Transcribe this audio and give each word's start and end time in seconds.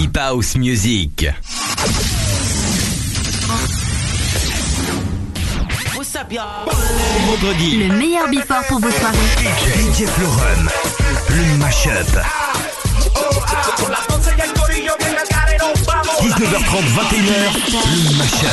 Hip 0.00 0.16
House 0.16 0.54
Music. 0.54 1.28
Vendredi. 7.26 7.78
Le 7.78 7.94
meilleur 7.96 8.28
before 8.28 8.62
pour 8.68 8.78
vos 8.78 8.92
soirées. 8.92 9.16
DJ 9.74 10.06
Florum. 10.06 10.70
Le 11.30 11.56
mashup. 11.58 12.16
19h30, 16.20 16.82
21h, 16.94 17.48
le 17.94 18.16
mashup. 18.16 18.48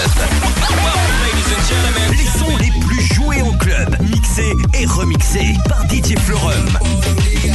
Les 2.12 2.40
sons 2.40 2.58
les 2.58 2.72
plus 2.86 3.02
joués 3.16 3.42
en 3.42 3.52
club, 3.58 3.98
mixés 4.02 4.54
et 4.74 4.86
remixés 4.86 5.56
par 5.68 5.84
DJ 5.90 6.16
Florum. 6.20 6.70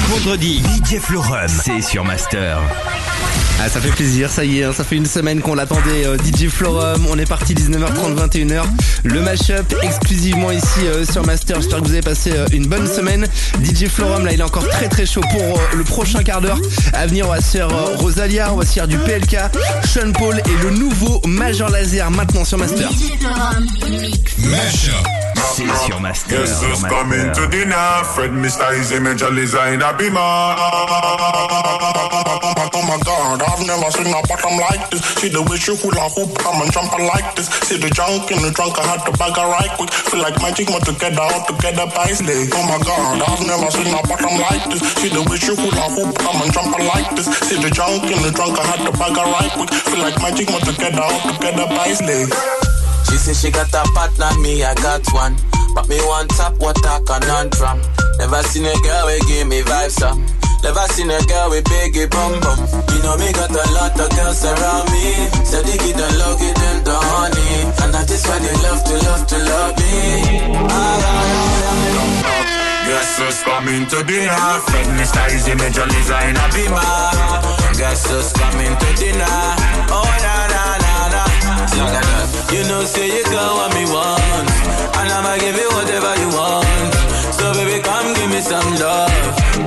Vendredi, 0.09 0.61
DJ 0.85 0.99
Florum, 0.99 1.49
c'est 1.49 1.81
sur 1.81 2.05
Master. 2.05 2.61
Ah, 3.63 3.69
ça 3.69 3.79
fait 3.79 3.91
plaisir, 3.91 4.31
ça 4.31 4.43
y 4.43 4.61
est, 4.61 4.65
hein, 4.65 4.73
ça 4.75 4.85
fait 4.85 4.97
une 4.97 5.05
semaine 5.05 5.43
qu'on 5.43 5.55
l'attendait, 5.55 6.07
euh, 6.07 6.17
DJ 6.17 6.49
Florum. 6.49 7.07
On 7.11 7.19
est 7.19 7.29
parti 7.29 7.53
19h30, 7.53 8.17
21h. 8.17 8.63
Le 9.05 9.21
mashup 9.21 9.75
exclusivement 9.83 10.51
ici 10.51 10.81
euh, 10.87 11.05
sur 11.05 11.27
Master. 11.27 11.61
J'espère 11.61 11.81
que 11.81 11.85
vous 11.85 11.93
avez 11.93 12.01
passé 12.01 12.33
euh, 12.35 12.47
une 12.53 12.67
bonne 12.67 12.87
semaine. 12.87 13.27
DJ 13.63 13.89
Florum, 13.89 14.25
là, 14.25 14.33
il 14.33 14.41
est 14.41 14.43
encore 14.43 14.67
très 14.67 14.89
très 14.89 15.05
chaud 15.05 15.21
pour 15.31 15.61
le 15.77 15.85
prochain 15.85 16.23
quart 16.23 16.41
d'heure. 16.41 16.59
À 16.95 17.07
venir, 17.07 17.27
on 17.29 17.33
va 17.33 17.43
se 17.43 17.59
faire 17.59 17.69
Rosalia, 17.99 18.51
on 18.51 18.57
va 18.57 18.65
se 18.65 18.73
faire 18.73 18.89
du 18.89 18.97
PLK, 18.97 19.37
Paul 20.09 20.39
et 20.39 20.63
le 20.65 20.71
nouveau 20.71 21.21
Major 21.27 21.69
Laser 21.69 22.11
maintenant 22.11 22.45
sur 22.45 22.57
Master. 22.57 22.89
C'est 25.55 25.67
sur 25.87 26.01
Master. 26.01 26.41
Yes, 26.41 26.61
sur 26.61 26.69
just 26.69 26.89
coming 26.89 27.33
to 27.33 27.47
dinner. 27.49 28.05
Fred 28.15 28.33
Mr. 28.33 28.79
Easy 28.79 29.01
Major 29.01 29.31
Design 29.35 29.83
a 29.83 29.93
beamer. 29.93 30.21
Oh 32.73 32.83
my 32.87 32.99
god, 33.05 33.43
I've 33.43 33.67
never 33.67 33.91
seen 33.91 34.09
a 34.09 34.21
bottom 34.27 34.57
like 34.59 34.91
this. 34.91 35.03
See 35.21 35.29
the 35.29 35.43
way 35.43 35.57
she 35.59 35.75
hula 35.77 36.09
hoop, 36.17 36.39
come 36.39 36.63
and 36.63 36.73
jump 36.73 36.93
like 36.99 37.35
this. 37.37 37.49
See 37.69 37.77
the 37.77 37.91
junk 37.91 38.31
in 38.31 38.41
the 38.43 38.51
trunk, 38.51 38.79
I 38.79 38.87
had 38.87 39.05
to 39.05 39.13
bag 39.19 39.37
her 39.37 39.49
right 39.51 39.71
quick. 39.77 39.91
Feel 39.91 40.23
like 40.23 40.41
magic, 40.41 40.71
more 40.71 40.81
together, 40.81 41.21
all 41.21 41.45
together 41.45 41.87
by 41.93 42.09
slay. 42.15 42.49
Oh 42.53 42.65
my 42.65 42.79
god, 42.85 43.21
I've 43.21 43.45
never 43.45 43.71
seen 43.71 43.93
a 43.93 44.01
bottom 44.07 44.35
like 44.41 44.65
this. 44.71 44.81
See 44.97 45.11
the 45.11 45.23
way 45.23 45.37
she 45.37 45.53
hula 45.53 45.87
hoop, 45.93 46.17
come 46.19 46.41
and 46.41 46.53
jump 46.53 46.73
like 46.79 47.11
this. 47.17 47.27
See 47.49 47.61
the 47.61 47.71
junk 47.71 48.05
in 48.09 48.23
the 48.23 48.33
trunk, 48.33 48.59
I 48.59 48.65
had 48.65 48.81
to 48.87 48.93
bag 48.97 49.17
her 49.17 49.29
right 49.29 49.53
quick. 49.53 49.71
Feel 49.71 50.01
like 50.01 50.17
magic, 50.23 50.49
more 50.51 50.61
together, 50.61 51.03
all 51.03 51.21
together 51.35 51.67
by 51.69 51.93
slay. 51.93 52.70
She 53.11 53.17
say 53.19 53.35
she 53.35 53.51
got 53.51 53.69
a 53.75 53.83
partner, 53.93 54.31
me 54.41 54.63
I 54.65 54.75
got 54.75 55.03
one. 55.13 55.37
But 55.75 55.89
me 55.89 55.99
one 56.07 56.29
top, 56.29 56.55
what 56.59 56.79
a 56.87 57.03
conundrum. 57.05 57.79
Never 58.19 58.43
seen 58.47 58.67
a 58.67 58.75
girl 58.83 59.07
we 59.07 59.19
give 59.29 59.47
me 59.49 59.63
vibes 59.63 60.01
up. 60.03 60.17
Never 60.63 60.85
seen 60.93 61.11
a 61.11 61.19
girl 61.25 61.51
with 61.51 61.65
biggie 61.65 62.11
bum 62.11 62.39
bum. 62.41 62.59
You 62.93 63.01
know 63.03 63.17
me 63.17 63.33
got 63.33 63.51
a 63.51 63.65
lot 63.73 63.97
of 63.99 64.11
girls 64.13 64.45
around 64.45 64.87
me. 64.93 65.27
So 65.49 65.63
they 65.63 65.77
get 65.79 65.97
the 65.97 66.09
love, 66.21 66.39
get 66.39 66.55
them 66.55 66.85
the 66.85 66.95
honey. 66.95 67.65
And 67.83 67.91
that 67.95 68.11
is 68.11 68.23
why 68.29 68.39
they 68.39 68.55
love 68.63 68.83
to 68.85 68.95
love 69.09 69.25
to 69.27 69.39
love 69.41 69.75
me. 69.79 70.69
Ah, 70.69 71.81
Guess 72.87 73.19
who's 73.19 73.41
coming 73.43 73.87
to 73.87 74.03
dinner? 74.05 74.61
Fred 74.69 74.87
Mr. 74.99 75.23
Easy 75.33 75.55
Major 75.55 75.87
Design 75.87 76.37
a 76.37 76.45
beamer. 76.53 76.77
ah. 76.77 77.73
Guess 77.79 78.11
who's 78.11 78.33
coming 78.35 78.75
to 78.77 78.89
dinner? 79.01 79.39
Oh 79.89 80.05
na 80.05 80.35
You 81.71 82.67
know, 82.67 82.83
say 82.85 83.07
you 83.07 83.23
got 83.31 83.55
what 83.55 83.71
me 83.79 83.87
want, 83.87 84.51
and 84.99 85.07
I'ma 85.07 85.39
give 85.39 85.55
you 85.55 85.71
whatever 85.71 86.13
you 86.19 86.29
want. 86.35 86.67
So 87.39 87.55
baby, 87.55 87.81
come 87.81 88.13
give 88.13 88.29
me 88.29 88.41
some 88.43 88.75
love. 88.75 89.11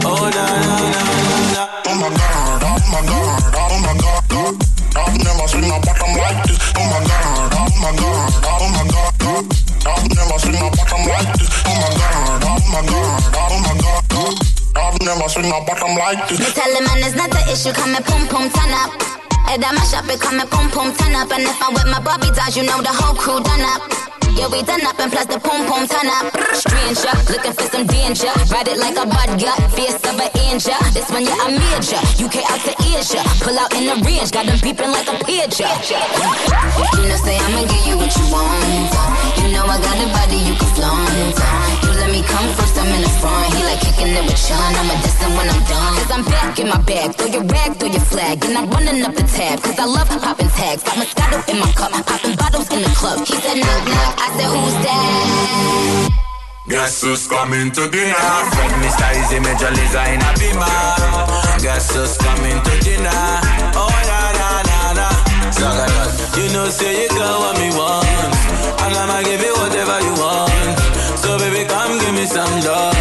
Oh 0.03 0.27
na 0.27 0.45
na 0.51 0.73
na 0.83 0.99
na 0.99 1.37
na. 1.55 1.63
Oh 1.87 1.95
my 1.95 2.11
god, 2.11 2.59
oh 2.59 2.75
my 2.91 3.01
god, 3.07 3.55
oh 3.55 3.79
my 3.87 3.93
god. 4.03 4.55
I've 4.99 5.15
never 5.15 5.47
seen 5.47 5.63
a 5.63 5.79
bottom 5.79 6.11
like 6.19 6.43
this. 6.43 6.59
Oh 6.75 6.83
my 6.91 6.99
god, 7.07 7.55
oh 7.55 7.71
my 7.79 7.91
god, 7.95 8.35
oh 8.51 8.67
my 8.67 8.83
god. 8.91 9.47
I've 9.87 10.07
never 10.11 10.37
seen 10.43 10.59
a 10.59 10.67
bottom 10.75 11.03
like 11.07 11.31
this. 11.39 11.49
Oh 11.63 11.71
my 11.71 11.87
god, 11.97 12.43
oh 12.43 12.59
my 12.67 12.81
god, 12.83 13.31
oh 13.31 13.57
my 13.63 13.73
god. 13.79 14.35
I've 14.75 14.99
never 15.01 15.27
seen 15.31 15.47
a 15.47 15.57
bottom 15.63 15.95
like 15.95 16.27
this. 16.27 16.39
Me 16.39 16.51
tell 16.51 16.67
him 16.67 16.83
man 16.83 16.99
it's 16.99 17.15
not 17.15 17.31
the 17.31 17.41
issue, 17.47 17.71
come 17.71 17.95
and 17.95 18.03
pum 18.03 18.27
pum 18.27 18.49
turn 18.51 18.73
up. 18.75 19.22
Head 19.45 19.63
at 19.63 19.73
my 19.75 19.83
shop, 19.85 20.07
it 20.09 20.23
and 20.23 20.49
pum 20.49 20.69
pum 20.71 20.89
turn 20.95 21.15
up. 21.15 21.31
And 21.31 21.43
if 21.43 21.61
I'm 21.61 21.73
with 21.73 21.87
my 21.87 21.99
Bobby 21.99 22.31
dolls, 22.31 22.55
you 22.55 22.63
know 22.63 22.81
the 22.81 22.91
whole 22.91 23.15
crew 23.15 23.39
done 23.43 23.61
up. 23.61 23.81
Yeah, 24.33 24.49
we 24.49 24.63
done 24.63 24.81
up 24.85 24.97
and 24.97 25.11
plus 25.11 25.27
the 25.29 25.37
pum 25.37 25.65
pum 25.69 25.85
turn 25.85 26.09
up. 26.09 26.33
Stranger, 26.57 27.13
looking 27.29 27.53
for 27.53 27.67
some 27.69 27.85
danger. 27.85 28.33
Ride 28.49 28.67
it 28.67 28.77
like 28.81 28.97
a 28.97 29.05
gut, 29.05 29.29
fierce 29.77 30.01
of 30.01 30.17
an 30.17 30.29
angel. 30.49 30.73
This 30.93 31.09
one, 31.11 31.23
yeah, 31.23 31.37
I 31.37 31.53
major. 31.53 32.01
UK 32.17 32.41
out 32.49 32.61
to 32.65 32.73
Asia. 32.97 33.21
Pull 33.45 33.57
out 33.59 33.69
in 33.77 33.85
the 33.85 33.95
range, 34.01 34.31
got 34.31 34.45
them 34.45 34.57
peeping 34.57 34.89
like 34.89 35.05
a 35.05 35.15
pigeon. 35.21 35.69
You 36.97 37.05
know, 37.05 37.19
say 37.21 37.37
I'ma 37.37 37.61
give 37.69 37.85
you 37.85 37.95
what 37.97 38.09
you 38.09 38.25
want. 38.33 38.89
You 39.37 39.53
know 39.53 39.69
I 39.69 39.77
got 39.77 40.01
a 40.01 40.07
body 40.09 40.39
you 40.49 40.55
can 40.57 40.69
flaunt. 40.73 41.62
Come 42.31 42.49
first, 42.55 42.75
I'm 42.77 42.89
in 42.95 43.01
the 43.01 43.13
front. 43.19 43.53
He 43.53 43.63
like 43.63 43.81
kicking 43.81 44.11
it 44.13 44.23
with 44.23 44.37
Sean. 44.37 44.71
I'ma 44.79 44.95
diss 45.01 45.17
him 45.19 45.33
when 45.35 45.47
I'm 45.49 45.63
done. 45.65 45.93
Cause 45.97 46.11
I'm 46.11 46.23
back 46.25 46.59
in 46.59 46.67
my 46.67 46.81
bag. 46.81 47.15
Throw 47.15 47.27
your 47.27 47.43
rag, 47.43 47.75
throw 47.77 47.89
your 47.89 48.05
flag. 48.13 48.43
And 48.45 48.57
I'm 48.57 48.69
running 48.69 49.03
up 49.03 49.13
the 49.15 49.23
tab. 49.23 49.61
Cause 49.61 49.77
I 49.79 49.85
love 49.85 50.09
popping 50.09 50.49
tags. 50.49 50.83
Got 50.83 50.95
Moscato 50.97 51.37
in 51.51 51.59
my 51.59 51.71
cup. 51.73 51.91
Popping 52.05 52.35
bottles 52.35 52.69
in 52.71 52.81
the 52.81 52.93
club. 52.95 53.19
He 53.25 53.35
said, 53.35 53.57
knock, 53.57 53.83
knock. 53.87 54.13
I 54.19 54.27
said, 54.37 54.49
who's 54.53 54.77
that? 54.85 55.53
Guess 56.67 57.01
who's 57.01 57.27
coming 57.27 57.71
to 57.71 57.89
dinner? 57.91 58.15
Fred 58.55 58.71
Mr. 58.79 59.07
Easy 59.19 59.39
Major 59.39 59.69
Design 59.75 60.21
a 60.23 60.31
beamer. 60.39 61.59
Guess 61.59 61.93
who's 61.93 62.17
coming 62.17 62.55
to 62.55 62.73
dinner? 62.79 63.23
Oh 63.75 63.91
na 64.07 64.19
na 64.39 64.49
na 64.63 64.79
na. 64.95 65.07
That. 65.59 66.33
You 66.39 66.53
know, 66.53 66.69
say 66.69 67.03
you 67.03 67.09
got 67.09 67.39
what 67.39 67.59
me 67.59 67.69
want, 67.77 68.07
and 68.07 68.95
I'ma 68.95 69.21
give 69.23 69.41
you 69.41 69.53
whatever 69.53 69.99
you 70.01 70.13
want. 70.23 70.82
Me 72.13 72.25
some 72.25 72.61
love. 72.61 72.95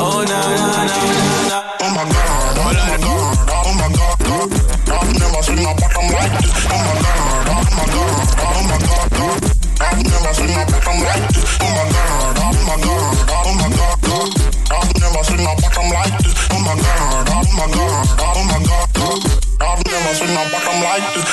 Oh 0.00 0.24
na 0.24 0.40
na 0.56 0.66
na 0.72 0.96
na 0.96 1.40
na. 1.50 1.58
Oh 1.82 1.90
my 1.92 2.04
god, 2.08 2.56
oh 2.56 2.72
my 2.72 2.98
god, 3.04 3.36
oh 3.52 3.72
my 3.76 3.88
god. 3.96 4.48
I've 4.96 5.12
never 5.12 5.42
seen 5.44 5.60
a 5.60 5.72
bottom 5.76 6.06
like 6.16 6.34
this. 6.40 6.56
Oh 6.64 6.80
my 6.80 6.94
god, 7.04 7.48
oh 7.52 7.62
my 7.76 7.84
god, 7.92 8.24
oh 8.46 8.62
my 8.68 8.78
god. 8.86 9.40
I've 9.76 10.00
never 10.08 10.32
seen 10.36 10.56
a 10.56 10.64
bottom 10.72 10.98
like 11.04 11.26
this. 11.36 11.52
Oh 11.60 11.68
my 11.76 11.84
god, 11.92 12.36
oh 12.40 12.52
my 12.66 12.76
god, 12.80 13.16
oh 13.36 13.52
my 13.60 13.68
god. 13.76 14.30
I've 14.72 14.92
never 15.00 15.22
seen 15.28 15.44
a 15.44 15.52
bottom 15.60 15.88
like 15.92 16.16
this. 16.24 16.38
Oh 16.48 16.60
my 16.64 16.74
god, 16.80 17.28
oh 17.28 17.44
my 17.56 17.66
god, 17.76 18.08
oh 18.24 18.42
my 18.48 18.58
god. 18.64 19.20
I've 19.60 19.82
never 19.84 20.12
seen 20.16 20.32
a 20.32 20.44
bottom 20.48 20.78
like 20.80 21.06
this. 21.12 21.30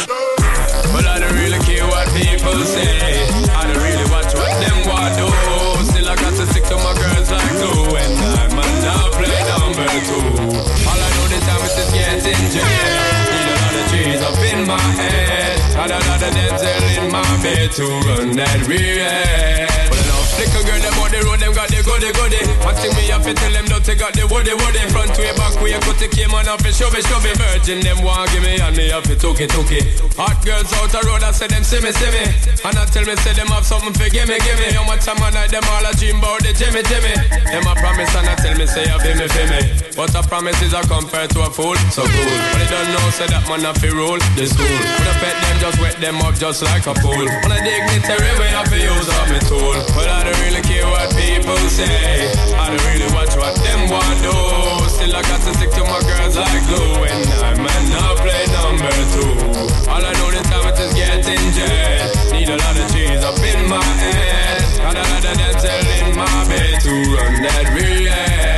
But 0.91 1.05
I 1.07 1.19
don't 1.19 1.35
really 1.39 1.59
care 1.63 1.87
what 1.87 2.07
people 2.11 2.57
say. 2.67 3.23
I 3.47 3.63
don't 3.71 3.79
really 3.79 4.07
watch 4.11 4.33
what 4.35 4.53
them 4.59 4.77
want 4.91 5.15
do. 5.17 5.62
I 6.43 6.45
to 6.45 6.51
stick 6.51 6.67
to 6.67 6.75
my 6.75 6.91
girls 6.99 7.31
like 7.31 7.51
glue. 7.55 7.95
And 7.95 8.19
I'm 8.19 8.59
a 8.59 8.65
now 8.83 9.07
play 9.15 9.39
number 9.47 9.87
two. 10.03 10.27
All 10.83 10.99
I 10.99 11.07
know 11.15 11.27
this 11.31 11.39
time 11.47 11.63
is 11.63 11.71
just 11.71 11.91
getting 11.95 12.51
jet. 12.51 12.67
Need 13.31 13.47
a 13.47 13.55
lot 13.63 13.75
of 13.79 13.85
trees 13.87 14.19
up 14.19 14.35
in 14.51 14.67
my 14.67 14.87
head. 14.99 15.55
And 15.71 15.87
a 15.87 15.99
lot 16.03 16.19
of 16.19 16.31
dental 16.35 16.83
in 16.99 17.11
my 17.15 17.23
bed 17.39 17.71
to 17.79 17.85
run 18.11 18.35
that 18.35 18.59
real. 18.67 19.07
But 19.87 19.99
enough 20.03 20.35
flicker 20.35 20.63
girl, 20.67 20.81
them 20.83 20.99
on 20.99 21.11
the 21.15 21.23
road, 21.23 21.39
them 21.39 21.53
got 21.55 21.71
goody 21.83 22.11
goody. 22.15 22.41
One 22.63 22.75
thing 22.75 22.95
me 22.95 23.11
have 23.11 23.23
to 23.23 23.33
tell 23.35 23.51
them, 23.51 23.65
don't 23.67 23.83
take 23.83 24.01
out 24.01 24.15
the 24.15 24.25
woody 24.27 24.55
woody. 24.55 24.81
Front 24.89 25.15
way, 25.19 25.31
back 25.35 25.55
way, 25.61 25.75
cut 25.83 25.99
the 25.99 26.07
came 26.07 26.33
on 26.33 26.47
off 26.47 26.63
and 26.63 26.73
show 26.73 26.89
me, 26.89 27.03
show 27.03 27.19
me. 27.21 27.31
Virgin, 27.35 27.79
them 27.83 28.01
want 28.01 28.31
give 28.31 28.43
me, 28.43 28.57
and 28.59 28.75
me 28.75 28.89
have 28.89 29.03
to 29.05 29.15
took 29.15 29.39
it, 29.39 29.51
took 29.51 29.69
it. 29.69 29.99
Hot 30.15 30.39
girls 30.43 30.71
out 30.79 30.89
the 30.89 31.01
road, 31.05 31.23
I 31.23 31.31
say 31.31 31.47
them 31.47 31.63
see 31.63 31.83
me, 31.83 31.91
see 31.91 32.11
me. 32.11 32.23
And 32.63 32.75
I 32.79 32.87
tell 32.87 33.05
me, 33.05 33.15
say 33.21 33.35
them 33.35 33.51
have 33.51 33.67
something 33.67 33.93
for 33.93 34.09
give 34.09 34.27
me, 34.27 34.39
give 34.39 34.57
me. 34.57 34.71
How 34.73 34.87
much 34.87 35.03
time 35.05 35.19
I 35.21 35.29
night, 35.29 35.51
them 35.51 35.63
all 35.67 35.85
a 35.85 35.91
dream 35.99 36.17
about 36.23 36.41
the 36.41 36.55
Jimmy, 36.55 36.81
Jimmy. 36.87 37.13
Them 37.51 37.67
a 37.67 37.73
promise, 37.75 38.11
and 38.15 38.27
I 38.31 38.35
tell 38.39 38.55
me, 38.55 38.65
say, 38.65 38.87
you 38.87 38.97
feel 39.03 39.17
me, 39.19 39.27
feel 39.27 39.47
me. 39.51 39.61
But 39.93 40.15
a 40.15 40.23
promise 40.23 40.57
is 40.63 40.73
a 40.73 40.81
compared 40.87 41.29
to 41.35 41.45
a 41.45 41.49
fool, 41.51 41.75
so 41.91 42.07
cool. 42.07 42.35
But 42.51 42.57
they 42.63 42.69
don't 42.71 42.89
know, 42.95 43.05
say 43.11 43.27
that 43.27 43.43
man 43.45 43.61
have 43.67 43.77
to 43.83 43.89
rule 43.91 44.21
the 44.39 44.45
school. 44.47 44.65
When 44.65 45.05
I 45.05 45.13
pet 45.21 45.35
them, 45.37 45.57
just 45.59 45.77
wet 45.81 45.97
them 45.99 46.17
up 46.23 46.35
just 46.39 46.63
like 46.63 46.85
a 46.87 46.95
pool. 46.97 47.25
When 47.25 47.51
I 47.51 47.61
dignitary, 47.61 48.31
we 48.39 48.47
have 48.53 48.69
to 48.69 48.79
use 48.79 49.09
up 49.09 49.27
my 49.29 49.39
tool. 49.45 49.77
But 49.93 50.07
I 50.09 50.25
don't 50.25 50.39
really 50.45 50.63
care 50.65 50.85
what 50.87 51.09
people 51.13 51.57
say. 51.73 52.29
I 52.53 52.69
don't 52.69 52.85
really 52.93 53.09
watch 53.17 53.33
what 53.35 53.55
them 53.65 53.89
want 53.89 54.17
do. 54.21 54.37
Still 54.93 55.15
I 55.15 55.21
got 55.25 55.41
to 55.41 55.51
stick 55.57 55.71
to 55.73 55.83
my 55.89 56.01
girls 56.05 56.37
like 56.37 56.63
glue. 56.69 57.01
And 57.09 57.25
I 57.41 57.51
might 57.57 57.85
not 57.89 58.13
play 58.21 58.45
number 58.53 58.93
two. 59.13 59.33
All 59.89 60.03
I 60.05 60.13
know 60.13 60.29
this 60.29 60.45
time 60.53 60.69
is 60.69 60.93
getting 60.93 61.45
jet. 61.57 62.13
Need 62.31 62.49
a 62.49 62.57
lot 62.61 62.77
of 62.77 62.85
cheese 62.93 63.23
up 63.25 63.37
in 63.41 63.67
my 63.67 63.81
head. 63.81 64.61
Got 64.77 64.95
a 64.95 65.01
lot 65.01 65.25
of 65.25 65.33
dental 65.33 65.81
in 65.97 66.15
my 66.15 66.45
bed 66.45 66.81
to 66.85 66.93
run 67.09 67.33
that 67.41 67.65
relay. 67.73 68.52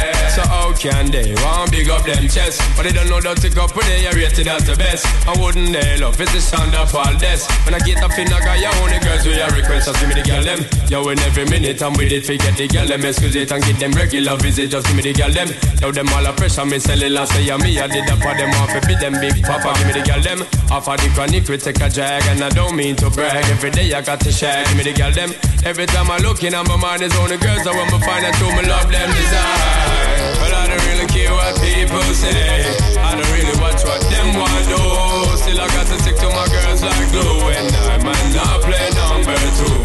How 0.76 0.82
can 0.82 1.08
they 1.08 1.32
want 1.40 1.72
big 1.72 1.88
up 1.88 2.04
them 2.04 2.28
chest. 2.28 2.60
But 2.76 2.84
they 2.84 2.92
don't 2.92 3.08
know 3.08 3.22
that 3.24 3.40
to 3.40 3.50
go 3.50 3.64
up 3.64 3.76
with 3.80 3.88
it, 3.88 4.04
you 4.04 4.12
rated 4.12 4.52
as 4.52 4.68
the 4.68 4.76
best. 4.76 5.08
I 5.24 5.32
wouldn't 5.40 5.72
they 5.72 5.96
love 6.04 6.20
it's 6.20 6.34
the 6.36 6.42
sound 6.44 6.76
of 6.76 6.92
all 6.92 7.16
this. 7.16 7.48
When 7.64 7.72
I 7.72 7.80
get 7.80 8.04
up 8.04 8.12
in 8.20 8.28
a 8.28 8.36
guy, 8.44 8.60
you 8.60 8.68
only 8.84 9.00
girls 9.00 9.24
with 9.24 9.40
your 9.40 9.48
request, 9.56 9.88
just 9.88 10.04
give 10.04 10.12
me 10.12 10.20
the 10.20 10.28
girl 10.28 10.44
them. 10.44 10.60
Yo, 10.92 11.08
in 11.08 11.20
every 11.24 11.48
minute 11.48 11.80
I'm 11.80 11.96
with 11.96 12.12
it, 12.12 12.28
forget 12.28 12.60
the 12.60 12.68
girl 12.68 12.88
them. 12.92 13.08
Excuse 13.08 13.40
it 13.40 13.56
and 13.56 13.64
get 13.64 13.80
them 13.80 13.96
regular 13.96 14.36
visit, 14.36 14.68
just 14.68 14.84
give 14.88 15.00
me 15.00 15.04
the 15.08 15.16
girl 15.16 15.32
them. 15.32 15.48
Yo, 15.80 15.96
them 15.96 16.12
all 16.12 16.28
a 16.28 16.34
pressure, 16.36 16.68
me 16.68 16.76
sell 16.76 17.00
it 17.00 17.12
last 17.12 17.32
say 17.32 17.48
me. 17.56 17.80
I 17.80 17.88
did 17.88 18.04
that 18.12 18.20
for 18.20 18.36
them 18.36 18.52
off, 18.60 18.76
it 18.76 19.00
them 19.00 19.16
big 19.24 19.40
papa, 19.48 19.72
give 19.80 19.88
me 19.88 19.94
the 19.96 20.04
girl 20.04 20.20
them. 20.20 20.44
Off 20.76 20.92
of 20.92 21.00
the 21.00 21.08
chronic, 21.16 21.48
we 21.48 21.56
take 21.56 21.80
a 21.80 21.88
drag, 21.88 22.20
and 22.28 22.44
I 22.44 22.52
don't 22.52 22.76
mean 22.76 23.00
to 23.00 23.08
brag. 23.08 23.48
Every 23.48 23.72
day 23.72 23.96
I 23.96 24.04
got 24.04 24.20
to 24.28 24.32
shag, 24.32 24.68
give 24.68 24.76
me 24.76 24.84
the 24.84 24.92
girl 24.92 25.16
them. 25.16 25.32
Every 25.64 25.88
time 25.88 26.12
I 26.12 26.20
look 26.20 26.44
in, 26.44 26.52
my 26.52 26.76
mind 26.76 27.00
is 27.00 27.16
on 27.16 27.32
the 27.32 27.40
girls, 27.40 27.64
I 27.64 27.72
want 27.72 27.96
to 27.96 28.00
find 28.04 28.28
out 28.28 28.36
who 28.36 28.52
me 28.60 28.68
love 28.68 28.92
them 28.92 29.08
desire. 29.16 29.96
I 30.66 30.75
really 30.96 31.08
care 31.08 31.32
what 31.32 31.56
people 31.60 32.02
say. 32.16 32.64
I 32.98 33.16
don't 33.16 33.32
really 33.32 33.56
watch 33.60 33.84
what 33.84 34.02
them 34.08 34.36
want 34.40 34.66
do. 34.68 34.80
Still 35.38 35.60
I 35.60 35.68
got 35.68 35.88
to 35.88 35.98
stick 36.00 36.16
to 36.18 36.30
my 36.30 36.48
girls 36.48 36.82
like 36.84 37.12
glue, 37.12 37.52
and 37.52 37.68
I 37.92 37.98
might 38.00 38.28
not 38.32 38.62
play 38.64 38.88
number 38.96 39.36
two. 39.60 39.76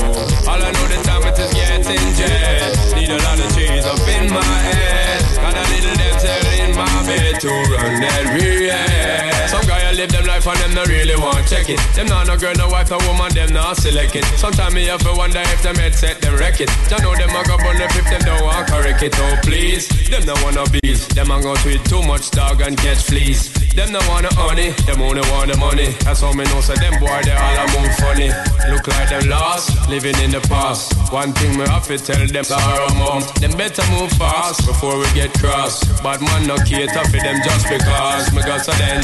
All 0.47 0.61
I 0.63 0.71
know 0.71 0.87
the 0.87 1.03
time 1.03 1.27
it 1.27 1.39
is 1.39 1.53
getting 1.55 2.15
jet. 2.15 2.95
Need 2.95 3.11
a 3.11 3.19
lot 3.27 3.41
of 3.41 3.51
cheese 3.55 3.87
up 3.87 4.01
in 4.07 4.31
my 4.31 4.45
head. 4.71 5.23
Got 5.37 5.57
a 5.57 5.65
little 5.71 5.97
dental 5.99 6.47
in 6.63 6.77
my 6.77 7.07
bed 7.07 7.41
to 7.41 7.49
run 7.49 8.01
that 8.01 8.25
real. 8.39 9.30
Some 9.51 9.67
guy 9.67 9.83
I 9.83 9.93
live 9.99 10.13
them 10.15 10.27
life 10.27 10.47
and 10.47 10.59
them 10.63 10.75
not 10.75 10.87
really 10.87 11.17
want 11.17 11.43
check 11.49 11.69
it. 11.69 11.81
Them 11.99 12.07
not 12.07 12.29
no 12.29 12.37
girl, 12.39 12.55
no 12.55 12.69
wife, 12.69 12.91
no 12.91 12.99
woman, 13.11 13.35
them 13.35 13.53
not 13.53 13.77
select 13.77 14.15
it. 14.15 14.25
Sometimes 14.39 14.75
me 14.75 14.87
have 14.87 15.03
to 15.03 15.13
wonder 15.19 15.43
if 15.51 15.61
them 15.63 15.75
head 15.75 15.93
set 15.93 16.21
them 16.23 16.39
wreck 16.39 16.61
it. 16.61 16.71
You 16.87 17.03
know 17.03 17.15
them 17.19 17.35
a 17.35 17.43
go 17.43 17.59
bun 17.59 17.83
if 17.83 18.07
them 18.07 18.23
don't 18.23 18.43
want 18.47 18.69
correct 18.71 19.03
it. 19.03 19.13
Oh 19.19 19.35
please, 19.43 19.91
them 20.09 20.23
no 20.23 20.35
wanna 20.47 20.63
bees. 20.71 21.09
Them 21.09 21.33
a 21.33 21.43
go 21.43 21.57
tweet 21.67 21.85
too 21.85 22.03
much 22.07 22.31
dog 22.31 22.61
and 22.63 22.79
catch 22.79 23.03
fleas. 23.11 23.51
Them 23.75 23.91
no 23.91 23.99
wanna 24.07 24.31
honey, 24.35 24.71
them 24.87 25.03
only 25.03 25.23
want 25.35 25.51
the 25.51 25.59
money. 25.59 25.91
That's 26.07 26.21
how 26.23 26.33
me 26.33 26.45
know 26.47 26.61
so 26.61 26.75
them 26.79 26.95
boy 27.03 27.19
they 27.27 27.35
all 27.35 27.59
a 27.59 27.67
move 27.75 27.95
funny. 27.99 28.31
Look 28.71 28.87
like 28.87 29.11
them 29.11 29.29
lost, 29.29 29.75
living 29.91 30.15
in 30.23 30.31
the 30.31 30.41
past. 30.47 30.95
One 31.11 31.33
thing 31.35 31.59
me 31.59 31.67
have 31.67 31.87
to 31.91 31.99
tell 31.99 32.23
them 32.23 32.45
sorrow 32.45 32.87
mom. 32.95 33.27
Them 33.43 33.51
better 33.59 33.83
move 33.91 34.15
fast 34.15 34.63
before 34.67 34.95
we 34.99 35.11
get 35.11 35.35
cross. 35.43 35.83
But 36.03 36.23
man 36.23 36.47
no 36.47 36.55
cater 36.63 37.03
for 37.11 37.19
them 37.19 37.43
just 37.43 37.67
because 37.67 38.31
me 38.31 38.43
got 38.47 38.63
so 38.63 38.71
then. 38.79 39.03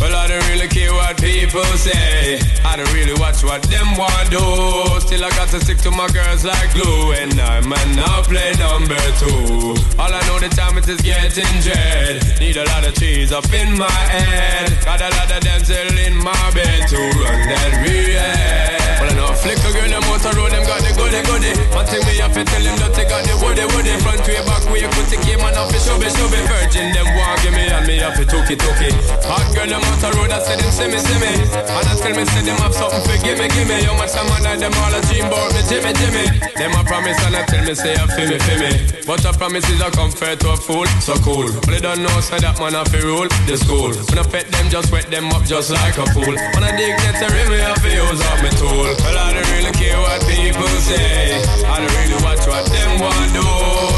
Well, 0.00 0.14
I 0.14 0.26
don't 0.28 0.44
really 0.48 0.68
care 0.68 0.92
what 0.92 1.16
people 1.20 1.64
say. 1.76 2.38
I 2.64 2.76
don't 2.76 2.92
really 2.92 3.14
watch 3.18 3.42
what 3.42 3.62
them 3.64 3.96
want 3.96 4.30
do. 4.30 4.44
Still, 5.00 5.24
I 5.24 5.30
got 5.30 5.48
to 5.50 5.60
stick 5.60 5.78
to 5.78 5.90
my 5.90 6.08
girls 6.08 6.44
like 6.44 6.72
glue. 6.74 7.12
And 7.12 7.38
I 7.40 7.60
might 7.60 7.96
not 7.96 8.24
play 8.24 8.52
number 8.58 9.00
two. 9.18 9.74
All 9.98 10.12
I 10.12 10.20
know 10.28 10.38
the 10.38 10.52
time 10.52 10.76
it 10.78 10.88
is 10.88 11.00
getting 11.00 11.48
dread. 11.64 12.22
Need 12.40 12.56
a 12.56 12.64
lot 12.76 12.86
of 12.86 12.94
cheese 12.94 13.32
up 13.32 13.48
in 13.52 13.78
my 13.78 13.90
head. 13.90 14.72
Got 14.84 15.00
a 15.00 15.08
lot 15.16 15.32
of 15.32 15.46
still 15.66 15.98
in 15.98 16.14
my 16.22 16.46
bed 16.54 16.86
to 16.86 16.96
run 17.18 17.42
that 17.50 17.72
real. 17.82 18.22
Well, 19.02 19.10
I 19.10 19.14
know 19.18 19.34
flicker 19.34 19.74
girl, 19.74 19.90
them 19.90 20.06
out 20.06 20.22
the 20.22 20.30
road, 20.38 20.54
them 20.54 20.62
got 20.62 20.78
the 20.78 20.94
goody 20.94 21.20
goody. 21.26 21.52
One 21.74 21.84
thing 21.90 22.06
me 22.06 22.22
have 22.22 22.30
to 22.38 22.46
tell 22.46 22.62
them 22.62 22.78
that 22.78 22.94
they 22.94 23.02
got 23.10 23.26
the 23.26 23.34
woody 23.42 23.66
woody. 23.74 23.92
Front 23.98 24.22
way, 24.24 24.38
back 24.46 24.62
way, 24.70 24.86
put 24.94 25.10
the 25.10 25.18
game 25.26 25.42
on 25.42 25.58
off, 25.58 25.74
show 25.74 25.98
me, 25.98 26.06
show 26.06 26.30
me. 26.30 26.38
Virgin, 26.46 26.94
them 26.94 27.10
want 27.18 27.42
give 27.42 27.50
me, 27.50 27.66
and 27.66 27.82
me 27.82 27.98
have 27.98 28.14
to 28.14 28.22
it, 28.22 28.58
took 28.62 28.78
it. 28.78 28.94
Hot 29.26 29.46
girl, 29.58 29.66
them 29.66 29.82
out 29.86 29.98
the 30.02 30.10
road, 30.18 30.30
I 30.30 30.38
say 30.42 30.56
them 30.58 30.70
see 30.70 30.88
me, 30.90 30.98
see 30.98 31.18
me. 31.22 31.32
And 31.54 31.86
I 31.86 31.94
tell 31.96 32.14
me, 32.14 32.24
say 32.26 32.42
them 32.42 32.58
have 32.62 32.74
something 32.74 33.02
for 33.06 33.18
give 33.22 33.38
me, 33.38 33.46
give 33.54 33.68
me. 33.68 33.82
Yo, 33.82 33.94
much 33.96 34.12
time 34.12 34.28
I 34.30 34.56
them 34.56 34.74
all 34.82 34.94
a 34.94 35.00
dream 35.06 35.26
about 35.26 35.50
me, 35.54 35.60
Jimmy, 35.70 35.92
Jimmy. 35.96 36.24
Them 36.58 36.72
a 36.74 36.82
promise 36.84 37.18
and 37.26 37.36
I 37.36 37.42
tell 37.46 37.64
me, 37.64 37.74
say 37.74 37.94
I 37.94 38.04
feel 38.14 38.28
me, 38.28 38.38
feel 38.42 38.58
me. 38.60 38.72
But 39.06 39.22
a 39.24 39.32
promise 39.32 39.66
is 39.70 39.80
a 39.80 39.90
comfort 39.90 40.40
to 40.42 40.52
a 40.52 40.56
fool, 40.56 40.86
so 40.98 41.14
cool. 41.22 41.46
But 41.62 41.78
they 41.78 41.82
don't 41.82 42.02
know, 42.02 42.20
say 42.20 42.38
that 42.42 42.58
man 42.58 42.74
have 42.74 42.90
to 42.90 43.00
rule 43.06 43.28
the 43.46 43.56
school. 43.56 43.94
When 44.10 44.18
I 44.18 44.26
pet 44.26 44.50
them, 44.50 44.66
just 44.68 44.90
wet 44.90 45.06
them 45.10 45.30
up 45.30 45.44
just 45.46 45.70
like 45.70 45.96
a 45.96 46.06
fool. 46.10 46.34
When 46.34 46.64
I 46.64 46.74
dig 46.74 46.96
a 46.96 47.28
rim, 47.30 47.48
me 47.48 47.58
have 47.62 47.80
to 47.80 47.90
use 47.90 48.20
up 48.28 48.38
my 48.42 48.50
tool. 48.58 48.90
Well, 48.98 49.18
I 49.18 49.32
don't 49.32 49.48
really 49.54 49.72
care 49.72 49.98
what 50.00 50.20
people 50.26 50.68
say. 50.82 51.38
I 51.64 51.80
don't 51.80 51.94
really 52.02 52.20
watch 52.22 52.44
what 52.50 52.66
them 52.66 53.00
want 53.00 53.30
do. 53.30 53.46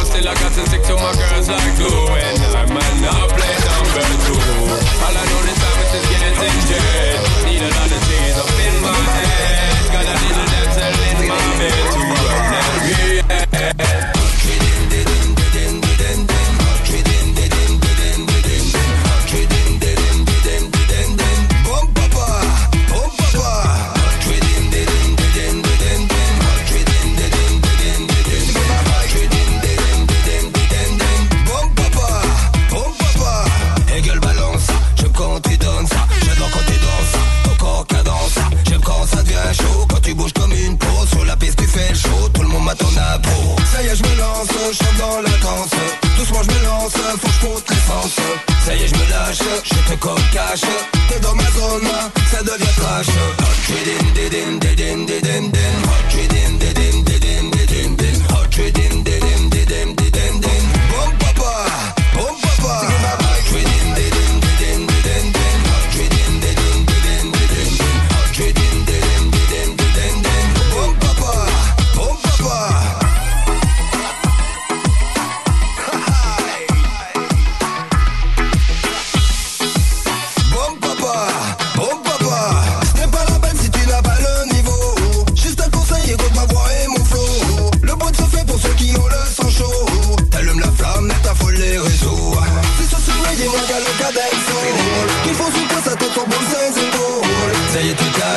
Still, 0.07 0.29
I 0.29 0.35
got 0.39 0.53
to 0.55 0.63
stick 0.69 0.83
to 0.87 0.95
my 1.01 1.13
girls 1.17 1.49
like 1.49 1.73
glue. 1.81 2.07
And 2.15 2.39
I 2.53 2.65
might 2.69 2.99
not 3.01 3.27
play 3.33 3.55
number 3.65 4.07
two. 4.29 4.39
All 5.03 5.17
I 5.17 5.25
know 5.25 5.48
is 5.99 6.09
getting 6.11 6.61
jet. 6.69 7.28
Ça 43.73 43.83
y 43.83 43.87
est, 43.87 43.97
je 43.97 44.03
me 44.03 44.19
lance, 44.19 44.49
je 44.51 44.77
chante 44.77 44.97
dans 44.99 45.21
la 45.23 45.37
danse, 45.39 45.71
doucement 46.19 46.43
je 46.43 46.51
me 46.51 46.65
lance, 46.67 46.93
faut 46.93 47.29
que 47.29 47.63
je 47.69 47.75
l'essence. 47.75 48.17
Ça 48.67 48.75
y 48.75 48.83
est, 48.83 48.89
je 48.89 48.95
me 48.95 49.11
lâche, 49.11 49.39
je 49.65 49.93
te 49.93 49.99
colle 49.99 50.21
cache, 50.33 50.61
t'es 51.09 51.21
dans 51.21 51.35
ma 51.35 51.45
zone, 51.45 51.89
ça 52.31 52.43
devient 52.43 52.75
trash. 52.77 53.07
Hot 58.31 58.49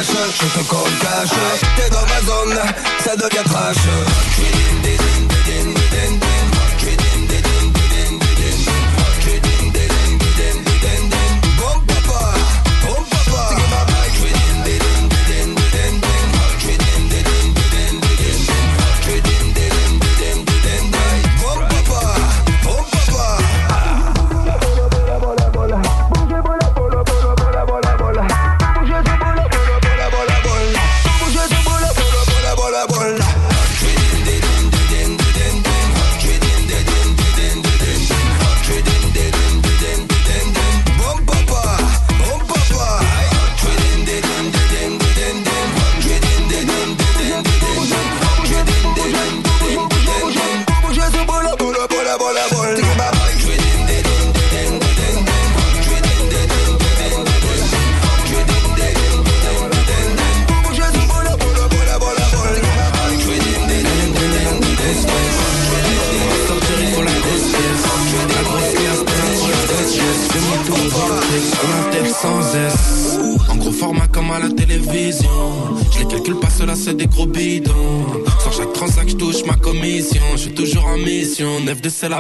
caches, 0.03 0.41
je 0.41 0.59
te 0.59 0.65
colle 0.67 0.97
cache. 0.99 1.29
T'es 1.75 1.89
dans 1.89 2.01
ma 2.01 2.21
zone, 2.21 2.59
ça 3.03 3.15
devient 3.15 3.43
trash 3.45 5.20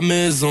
maison. 0.01 0.50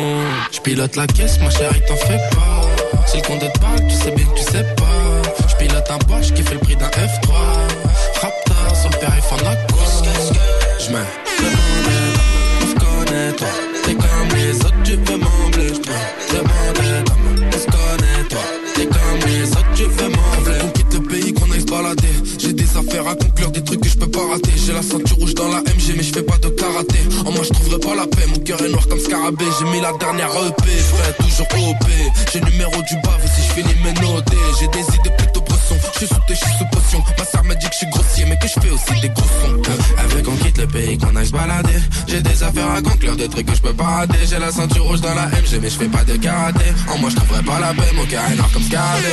la 44.41 44.51
ceinture 44.51 44.85
rouge 44.85 45.01
dans 45.01 45.15
la 45.15 45.27
MG, 45.27 45.61
mais 45.61 45.69
je 45.69 45.79
fais 45.79 45.89
pas 45.89 46.03
de 46.03 46.17
karaté. 46.17 46.65
En 46.89 46.99
moi, 46.99 47.11
je 47.11 47.17
trouverais 47.17 47.43
pas 47.43 47.61
la 47.61 47.69
paix, 47.75 47.93
mon 47.95 48.05
carré 48.07 48.35
noir 48.35 48.51
comme 48.53 48.63
Scarlett. 48.63 49.05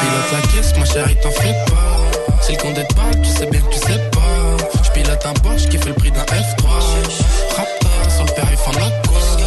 Pilote 0.00 0.32
la 0.32 0.48
caisse, 0.48 0.72
ma 0.78 0.84
chérie, 0.84 1.16
t'en 1.22 1.30
fais 1.30 1.54
pas. 1.66 1.96
C'est 2.42 2.52
le 2.52 2.58
compte 2.58 2.74
d'être 2.74 2.94
pas, 2.94 3.10
tu 3.22 3.30
sais 3.30 3.46
bien 3.46 3.60
que 3.60 3.72
tu 3.72 3.78
sais 3.78 4.00
pas. 4.12 4.82
Je 4.84 4.90
pilote 4.90 5.24
un 5.24 5.32
Porsche 5.40 5.68
qui 5.68 5.78
fait 5.78 5.88
le 5.88 5.94
prix 5.94 6.10
d'un 6.10 6.24
F3. 6.24 6.66
Raptor 7.56 8.12
sur 8.14 8.24
le 8.26 8.32
périph' 8.32 8.68
en 8.68 8.72
Lacoste. 8.72 9.40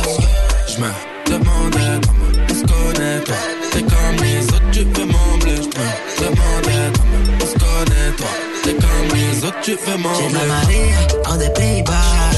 Je 0.68 0.82
me 0.82 0.90
demandais 1.32 2.08
comment 2.08 2.32
on 2.50 2.54
se 2.54 2.62
connaît, 2.62 3.20
toi. 3.24 3.36
T'es 3.72 3.82
comme 3.82 4.24
les 4.24 4.44
autres, 4.46 4.72
tu 4.72 4.80
veux 4.80 5.06
m'embler. 5.06 5.56
Je 5.56 6.26
me 6.26 6.30
demandais 6.30 6.92
comment 6.98 7.38
on 7.40 7.46
se 7.46 7.54
connaît, 7.54 8.12
toi. 8.18 8.28
T'es 8.64 8.74
comme 8.74 9.18
les 9.18 9.46
autres, 9.46 9.62
tu 9.62 9.72
veux 9.72 9.98
m'embler. 9.98 10.28
J'ai 10.28 10.34
ma 10.34 10.46
Marie 10.46 11.30
en 11.30 11.38
des 11.38 11.50
Pays-Bas. 11.50 12.33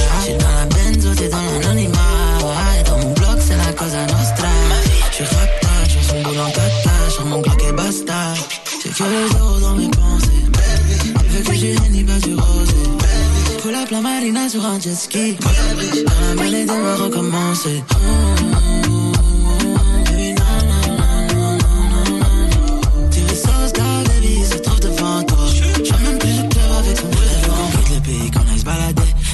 sur 14.66 14.72
un 14.72 14.80
jet 14.80 14.96
ski. 14.96 15.38
Dans 15.40 16.28
la 16.28 16.44
mêlée, 16.44 16.66
on 16.70 16.82
va 16.82 16.96
recommencer. 16.96 17.84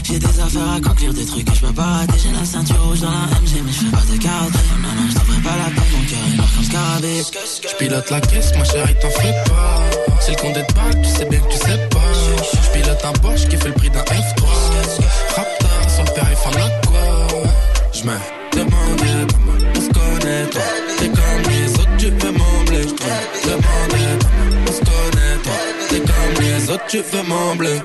J'ai 0.04 0.20
des 0.20 0.40
affaires 0.42 0.74
à 0.76 0.82
conclure, 0.82 1.14
des 1.14 1.26
trucs 1.26 1.46
que 1.46 1.56
je 1.56 1.62
peux 1.62 1.74
pas 1.74 1.84
rater. 1.84 2.14
J'ai 2.22 2.32
la 2.34 2.44
ceinture 2.44 2.84
rouge 2.84 3.00
dans 3.00 3.12
la 3.12 3.40
MG, 3.40 3.64
mais 3.64 3.72
je 3.72 3.86
fais 3.86 3.92
pas 3.92 4.04
de 4.12 4.18
karaté. 4.22 4.60
Non, 4.82 4.90
non, 4.90 5.10
je 5.10 5.14
t'en 5.14 5.22
pas 5.22 5.56
la 5.56 5.66
tête, 5.66 5.92
mon 5.94 6.04
cœur 6.10 6.20
est 6.28 6.36
noir 6.36 6.50
comme 6.54 6.64
scarabée. 6.66 7.24
Je 7.64 7.76
pilote 7.78 8.10
la 8.10 8.20
caisse, 8.20 8.52
ma 8.58 8.64
chérie, 8.66 8.96
t'en 9.00 9.10
fais 9.10 9.34
pas. 9.50 9.80
C'est 10.20 10.32
le 10.32 10.38
compte 10.38 10.54
des 10.54 10.64
pas, 10.64 10.94
tu 11.02 11.10
sais 11.10 11.26
bien 11.26 11.40
que 11.40 11.48
tu 11.48 11.58
sais 11.58 11.88
pas. 11.90 12.00
Je 12.62 12.78
pilote 12.78 13.06
un 13.06 13.14
Porsche 13.22 13.48
qui 13.48 13.56
fait 13.56 13.70
le 13.70 13.74
prix 13.74 13.90
d'un 13.90 14.04
F. 14.04 14.41
Je 18.02 18.08
me 18.08 18.14
demande 18.54 19.00
on 19.76 19.80
se 19.80 19.90
connaît 19.90 20.48
toi 20.50 20.62
T'es 20.98 21.08
comme 21.08 21.52
les 21.52 21.72
autres, 21.74 21.98
tu 22.00 22.12
peux 22.12 22.32
m'embler. 22.32 22.82
Je 22.82 22.96
te 22.96 23.48
demande 23.48 23.94
on 24.68 24.72
se 24.72 24.80
connaît 24.80 25.38
toi 25.44 25.54
T'es 25.88 26.00
comme 26.00 26.44
les 26.44 26.70
autres, 26.72 26.88
tu 26.88 27.04
peux 27.04 27.22
m'embler. 27.22 27.80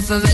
pedazo 0.00 0.20
de 0.20 0.29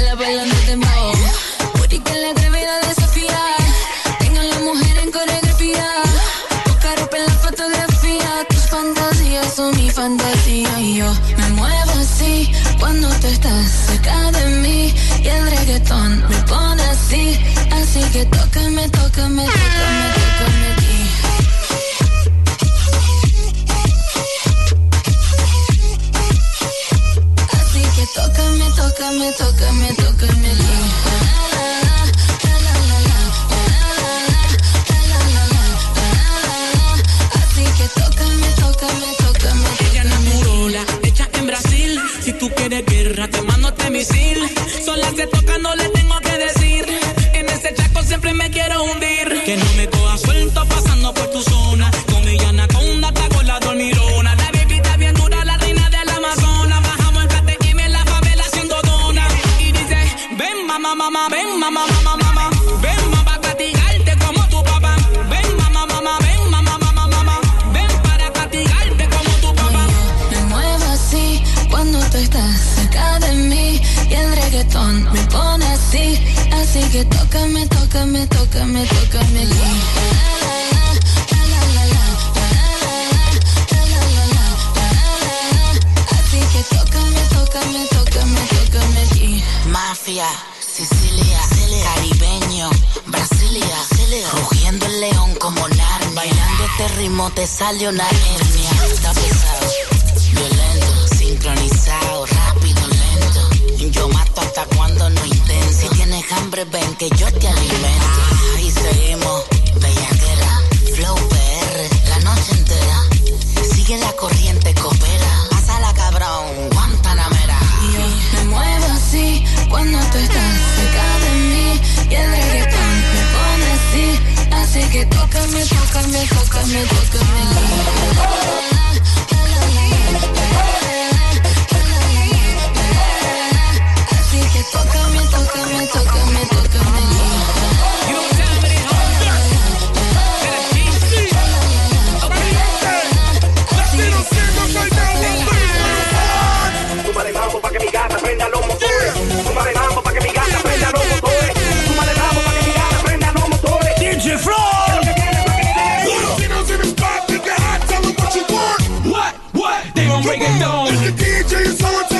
break 160.26 160.40
it 160.40 160.58
down. 160.58 160.88
If 160.88 161.16
the 161.16 161.22
DJ 161.22 161.66
is 161.66 161.82
on, 161.82 162.15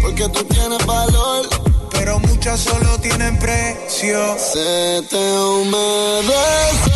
porque 0.00 0.28
tú 0.28 0.44
tienes 0.44 0.84
valor, 0.86 1.48
pero 1.90 2.18
muchas 2.20 2.60
solo 2.60 2.98
tienen 3.00 3.38
precio. 3.38 4.36
Se 4.38 5.02
te 5.08 5.38
humedece 5.38 6.92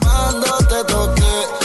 cuando 0.00 0.56
te 0.68 0.84
toque 0.84 1.59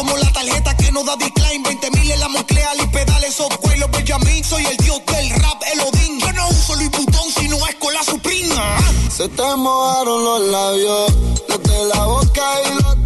como 0.00 0.16
la 0.16 0.32
tarjeta 0.32 0.74
que 0.78 0.90
no 0.92 1.04
da 1.04 1.14
decline. 1.16 1.62
20 1.62 1.90
mil 1.90 2.10
en 2.10 2.20
la 2.20 2.28
moclea, 2.28 2.70
y 2.82 2.86
pedales, 2.86 3.30
esos 3.30 3.48
Benjamín. 3.92 4.42
Soy 4.42 4.64
el 4.64 4.76
dios 4.78 5.00
del 5.06 5.30
rap, 5.30 5.62
el 5.72 5.80
Odín. 5.80 6.18
Yo 6.20 6.32
no 6.32 6.48
uso 6.48 6.74
Luis 6.76 6.90
Butón, 6.90 7.28
sino 7.38 7.56
es 7.66 7.74
con 7.74 7.92
la 7.92 8.02
Supreme. 8.02 8.54
Ah. 8.56 8.78
Se 9.10 9.28
te 9.28 9.56
mojaron 9.56 10.24
los 10.24 10.40
labios, 10.56 11.12
desde 11.48 11.84
la 11.84 12.06
boca 12.06 12.44
y 12.64 12.82
los... 12.82 12.96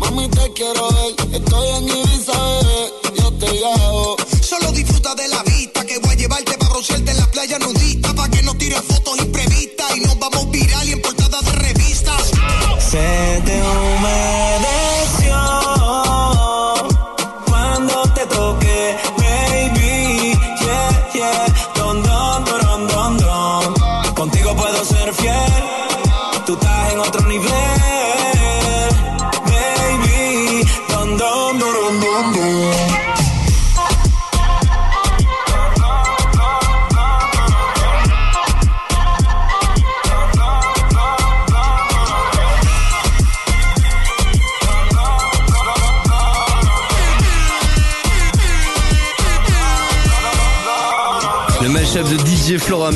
Mami, 0.00 0.28
te 0.28 0.52
quiero 0.52 0.88
ver, 0.92 1.14
estoy 1.32 1.68
en 1.68 1.88
Ibiza, 1.88 2.61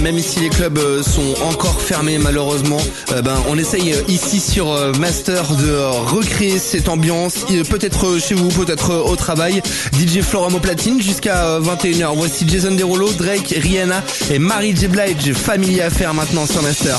même 0.00 0.18
si 0.20 0.40
les 0.40 0.48
clubs 0.48 0.78
euh, 0.78 1.02
sont 1.02 1.34
encore 1.44 1.80
fermés 1.80 2.18
malheureusement, 2.18 2.80
euh, 3.12 3.22
ben 3.22 3.36
on 3.48 3.58
essaye 3.58 3.92
euh, 3.92 4.02
ici 4.08 4.40
sur 4.40 4.66
Master 4.98 5.44
de 5.54 5.76
recréer 6.10 6.58
cette 6.58 6.88
ambiance, 6.88 7.46
peut-être 7.68 8.18
chez 8.18 8.34
vous, 8.34 8.48
peut-être 8.48 8.94
au 8.94 9.16
travail. 9.16 9.62
DJ 9.92 10.20
Floramo 10.22 10.58
Platine 10.58 11.00
jusqu'à 11.00 11.58
21h. 11.60 12.14
Voici 12.16 12.46
Jason 12.48 12.72
Derulo, 12.72 13.10
Drake, 13.12 13.54
Rihanna 13.56 14.02
et 14.30 14.38
Marie 14.38 14.74
J. 14.76 14.88
Blige, 14.88 15.32
Family 15.32 15.80
faire 15.90 16.14
maintenant 16.14 16.46
sur 16.46 16.62
Master. 16.62 16.98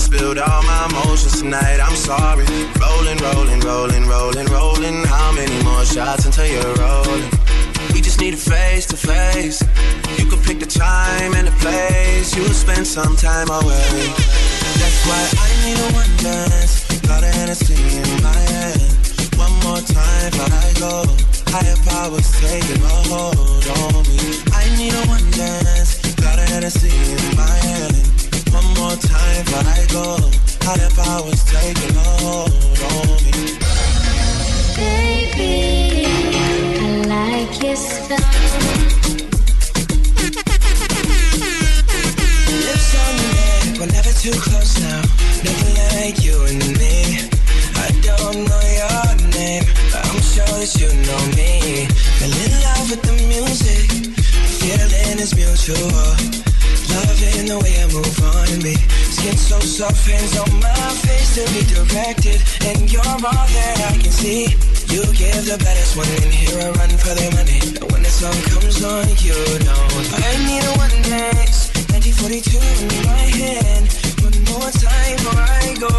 Spilled 0.00 0.38
all 0.38 0.62
my 0.62 0.86
emotions 0.90 1.40
tonight, 1.40 1.78
I'm 1.78 1.94
sorry. 1.94 2.46
Rolling, 2.80 3.18
rolling, 3.18 3.60
rolling, 3.60 4.06
rolling, 4.08 4.46
rolling. 4.46 5.04
How 5.04 5.30
many 5.32 5.62
more 5.62 5.84
shots 5.84 6.24
until 6.24 6.46
you're 6.46 6.74
rolling? 6.74 7.24
We 7.92 8.00
just 8.00 8.18
need 8.18 8.32
a 8.34 8.38
face 8.38 8.86
to 8.86 8.96
face. 8.96 9.62
You 10.18 10.24
could 10.24 10.42
pick 10.42 10.58
the 10.58 10.66
time 10.66 11.34
and 11.34 11.46
the 11.48 11.52
place. 11.60 12.34
You'll 12.34 12.56
spend 12.64 12.86
some 12.86 13.14
time 13.14 13.50
away. 13.50 13.92
That's 14.80 15.00
why 15.06 15.22
I 15.44 15.48
need 15.64 15.78
a 15.78 15.88
one 15.92 16.14
dance. 16.24 17.00
Got 17.06 17.22
a 17.22 17.30
Hennessy 17.38 17.74
in 17.74 18.22
my 18.22 18.40
hand. 18.52 18.80
One 19.36 19.54
more 19.64 19.82
time 19.84 20.30
before 20.32 20.60
I 20.64 20.72
go. 20.80 20.94
Higher 21.52 21.76
powers 21.84 22.30
taking 22.40 22.82
a 22.82 22.96
hold 23.12 23.39
Higher 30.70 30.88
powers 30.90 31.39
hands 59.94 60.36
on 60.38 60.50
my 60.60 60.90
face 61.06 61.34
to 61.36 61.42
be 61.54 61.62
directed. 61.66 62.38
And 62.66 62.90
you're 62.92 63.06
all 63.06 63.20
that 63.20 63.76
I 63.90 63.98
can 63.98 64.12
see. 64.12 64.44
You 64.90 65.02
give 65.14 65.46
the 65.46 65.56
baddest 65.58 65.96
one 65.96 66.08
in 66.22 66.30
here 66.30 66.58
a 66.58 66.72
run 66.72 66.90
for 66.98 67.14
their 67.14 67.30
money. 67.32 67.60
And 67.78 67.86
when 67.92 68.02
the 68.02 68.10
song 68.10 68.36
comes 68.50 68.82
on, 68.84 69.06
you 69.22 69.38
know 69.66 69.82
I 70.18 70.32
need 70.46 70.64
a 70.66 70.72
one 70.78 70.96
dance. 71.06 71.70
1942 71.94 72.58
in 72.58 73.06
my 73.06 73.26
hand. 73.40 73.86
One 74.22 74.36
more 74.50 74.70
time 74.70 75.16
before 75.18 75.40
I 75.40 75.74
go. 75.78 75.92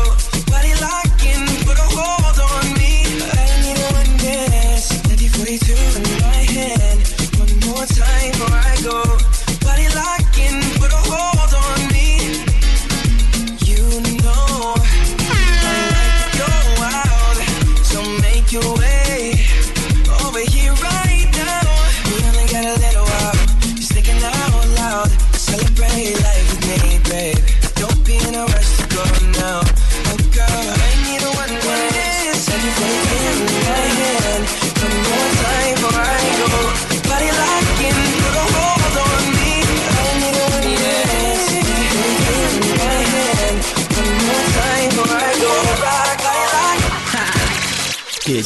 Body 0.51 0.73
locking, 0.83 1.43
put 1.65 1.77
a 1.79 1.87
hold 1.95 2.20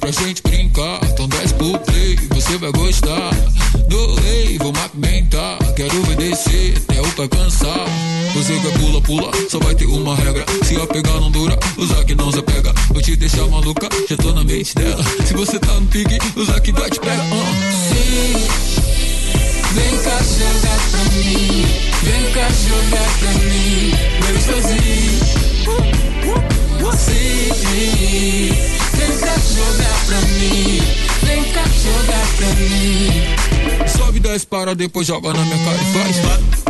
Pra 0.00 0.10
gente 0.10 0.42
brincar, 0.42 1.00
então 1.04 1.28
desce 1.28 1.54
pro 1.54 1.78
play, 1.80 2.16
você 2.30 2.58
vai 2.58 2.70
gostar. 2.72 3.31
O 7.24 7.28
pai 7.28 7.38
cansar. 7.38 7.86
Você 8.34 8.58
quer 8.60 8.78
pula, 8.78 9.00
pula, 9.02 9.30
só 9.48 9.58
vai 9.58 9.74
ter 9.74 9.86
uma 9.86 10.16
regra. 10.16 10.44
Se 10.64 10.76
a 10.76 10.86
pegar 10.86 11.20
não 11.20 11.30
dura, 11.30 11.58
usar 11.76 12.04
que 12.04 12.14
não 12.14 12.32
se 12.32 12.42
pega. 12.42 12.72
Vou 12.88 13.02
te 13.02 13.14
deixar 13.16 13.46
maluca, 13.48 13.88
já 14.08 14.16
tô 14.16 14.32
na 14.32 14.42
mente 14.44 14.74
dela. 14.74 15.02
Se 15.26 15.34
você 15.34 15.58
tá 15.58 15.72
no 15.74 15.86
pique, 15.86 16.18
usar 16.36 16.60
que 16.60 16.72
vai 16.72 16.90
te 16.90 16.98
pegar. 16.98 17.24
Uh. 17.24 17.44
Sim, 17.88 18.32
vem 19.74 19.98
cá 20.02 20.18
jogar 20.22 20.80
pra 20.90 21.04
mim. 21.12 21.66
Vem 22.02 22.32
cá 22.32 22.48
jogar 22.48 23.18
pra 23.18 23.30
mim. 23.44 23.92
Meu 24.24 24.40
sozinho. 24.40 25.12
Sim, 26.98 28.48
vem 28.96 29.18
cá 29.18 29.36
jogar 29.54 30.06
pra 30.06 30.20
mim. 30.20 30.82
Vem 31.22 31.44
cá 31.52 31.64
jogar 31.82 32.26
pra 32.36 32.46
mim. 32.56 33.88
Sobe 33.88 34.20
10 34.20 34.44
para, 34.46 34.74
depois 34.74 35.06
joga 35.06 35.32
na 35.32 35.44
minha 35.44 35.58
cara 35.64 35.78
e 35.82 35.92
faz. 35.92 36.61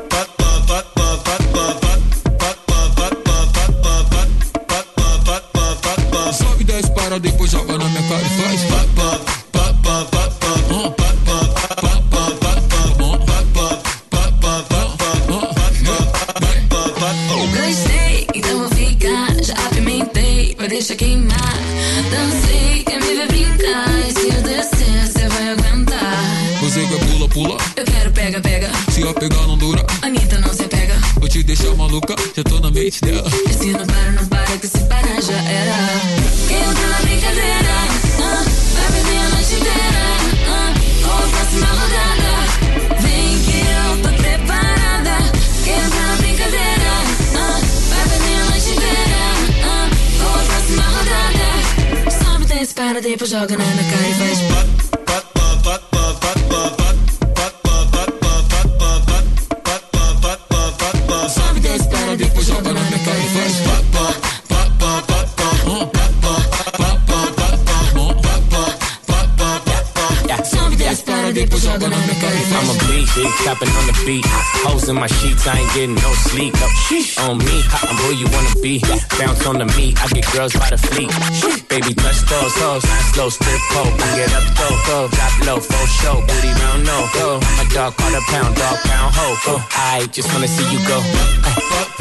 Call 87.96 88.14
a 88.14 88.20
pound, 88.30 88.56
dog 88.56 88.78
pound, 88.84 89.14
ho, 89.14 89.36
go. 89.44 89.62
I 89.72 90.06
just 90.12 90.32
wanna 90.32 90.48
see 90.48 90.64
you 90.72 90.78
go. 90.86 90.98
Sobe 91.00 91.91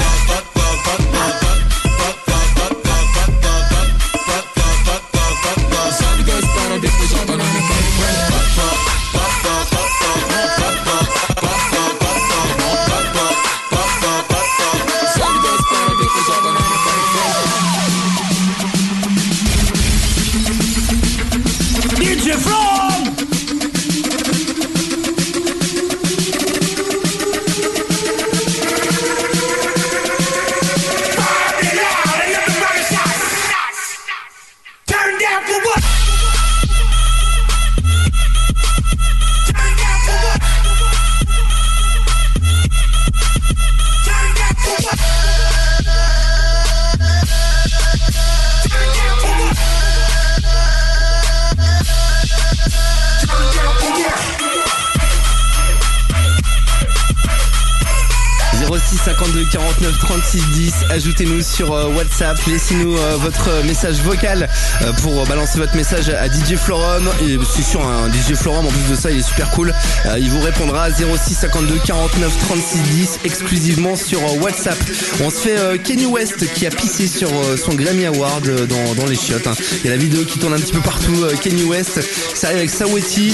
Laissez-nous 62.48 62.98
euh, 62.98 63.18
votre 63.18 63.50
euh, 63.50 63.64
message 63.64 63.98
vocal 63.98 64.50
euh, 64.82 64.92
pour 64.94 65.26
balancer 65.28 65.60
votre 65.60 65.76
message 65.76 66.10
à 66.10 66.26
DJ 66.28 66.56
Florum. 66.56 67.08
Et 67.22 67.38
c'est 67.56 67.62
sûr, 67.62 67.86
un 67.86 68.12
DJ 68.12 68.36
Florum, 68.36 68.66
en 68.66 68.70
plus 68.70 68.90
de 68.90 68.96
ça, 68.96 69.12
il 69.12 69.20
est 69.20 69.28
super 69.28 69.50
cool. 69.52 69.74
Il 70.18 70.30
vous 70.30 70.40
répondra 70.42 70.84
à 70.86 70.92
06 70.92 71.36
52 71.36 71.80
49 71.86 72.32
36 72.48 72.78
10 72.82 73.20
exclusivement 73.26 73.96
sur 73.96 74.20
WhatsApp. 74.42 74.78
On 75.24 75.30
se 75.30 75.36
fait 75.36 75.80
Kenny 75.84 76.06
West 76.06 76.52
qui 76.54 76.66
a 76.66 76.70
pissé 76.70 77.08
sur 77.08 77.30
son 77.64 77.74
Grammy 77.74 78.06
Award 78.06 78.68
dans, 78.98 79.06
les 79.06 79.16
chiottes. 79.16 79.48
hein. 79.48 79.54
Il 79.84 79.86
y 79.86 79.94
a 79.94 79.96
la 79.96 80.02
vidéo 80.02 80.24
qui 80.26 80.40
tourne 80.40 80.54
un 80.54 80.60
petit 80.60 80.74
peu 80.74 80.82
partout. 80.82 81.26
Kenny 81.42 81.64
West, 81.64 82.00
ça 82.34 82.48
arrive 82.48 82.60
avec 82.60 82.70
Saweti, 82.70 83.34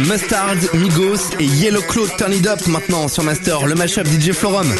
Mustard, 0.00 0.56
Migos 0.74 1.30
et 1.38 1.44
Yellow 1.44 1.82
Claw 1.82 2.06
Turn 2.16 2.32
It 2.32 2.46
Up 2.46 2.66
maintenant 2.66 3.08
sur 3.08 3.22
Master. 3.22 3.66
Le 3.66 3.74
mashup 3.74 4.06
DJ 4.06 4.32
Florum. 4.32 4.74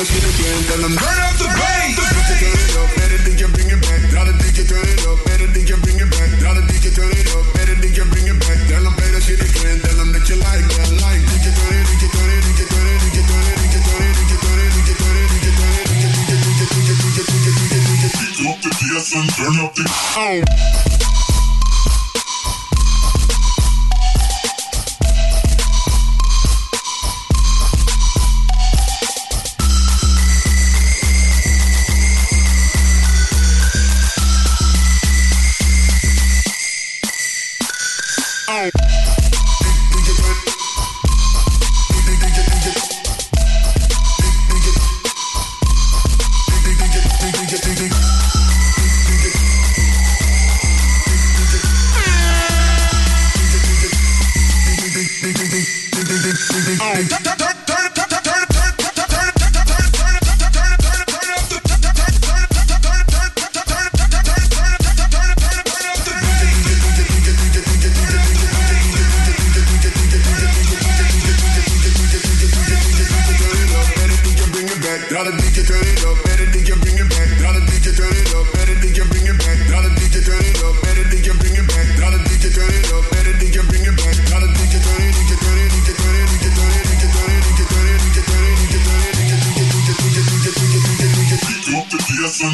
Up 20.18 20.77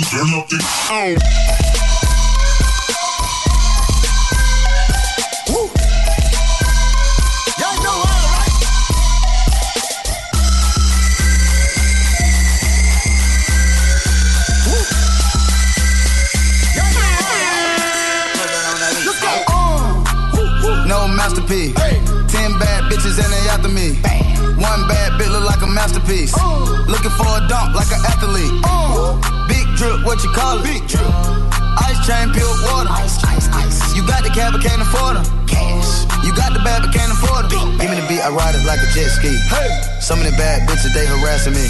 turn 0.02 0.34
up 0.34 0.48
the. 0.48 0.58
Oh. 0.90 1.44
Masterpiece. 21.24 21.74
Ten 22.28 22.58
bad 22.58 22.84
bitches 22.90 23.16
and 23.22 23.32
they 23.32 23.48
after 23.48 23.68
me. 23.68 23.94
One 24.60 24.86
bad 24.88 25.12
bitch 25.18 25.30
look 25.30 25.44
like 25.44 25.62
a 25.62 25.66
masterpiece. 25.66 26.36
Looking 26.86 27.10
for 27.12 27.26
a 27.26 27.48
dunk 27.48 27.74
like 27.74 27.90
an 27.92 28.04
athlete. 28.04 28.73
Drip, 29.84 30.04
what 30.04 30.24
you 30.24 30.30
call 30.30 30.58
it? 30.58 30.64
Big 30.64 30.88
drip. 30.88 31.04
Ice 31.84 32.00
chain, 32.06 32.32
pure 32.32 32.48
water. 32.64 32.88
Ice, 32.90 33.22
ice, 33.24 33.48
ice. 33.52 33.96
You 33.96 34.06
got 34.06 34.24
the 34.24 34.30
cab, 34.30 34.52
but 34.52 34.62
can't 34.62 34.80
afford 34.80 35.16
them. 35.16 35.26
Cash. 35.46 36.04
You 36.24 36.34
got 36.34 36.52
the 36.52 36.60
bad, 36.64 36.82
but 36.82 36.92
can't 36.92 37.12
afford 37.12 37.50
them. 37.50 37.76
Give 37.78 37.90
me 37.90 38.00
the 38.00 38.06
beat, 38.08 38.20
I 38.20 38.30
ride 38.30 38.54
it 38.54 38.64
like 38.64 38.80
a 38.80 38.88
jet 38.94 39.10
ski. 39.10 39.36
Hey. 39.52 39.93
Some 40.04 40.20
of 40.20 40.28
the 40.28 40.36
bad 40.36 40.68
bitches, 40.68 40.92
they 40.92 41.08
harassing 41.08 41.56
me. 41.56 41.64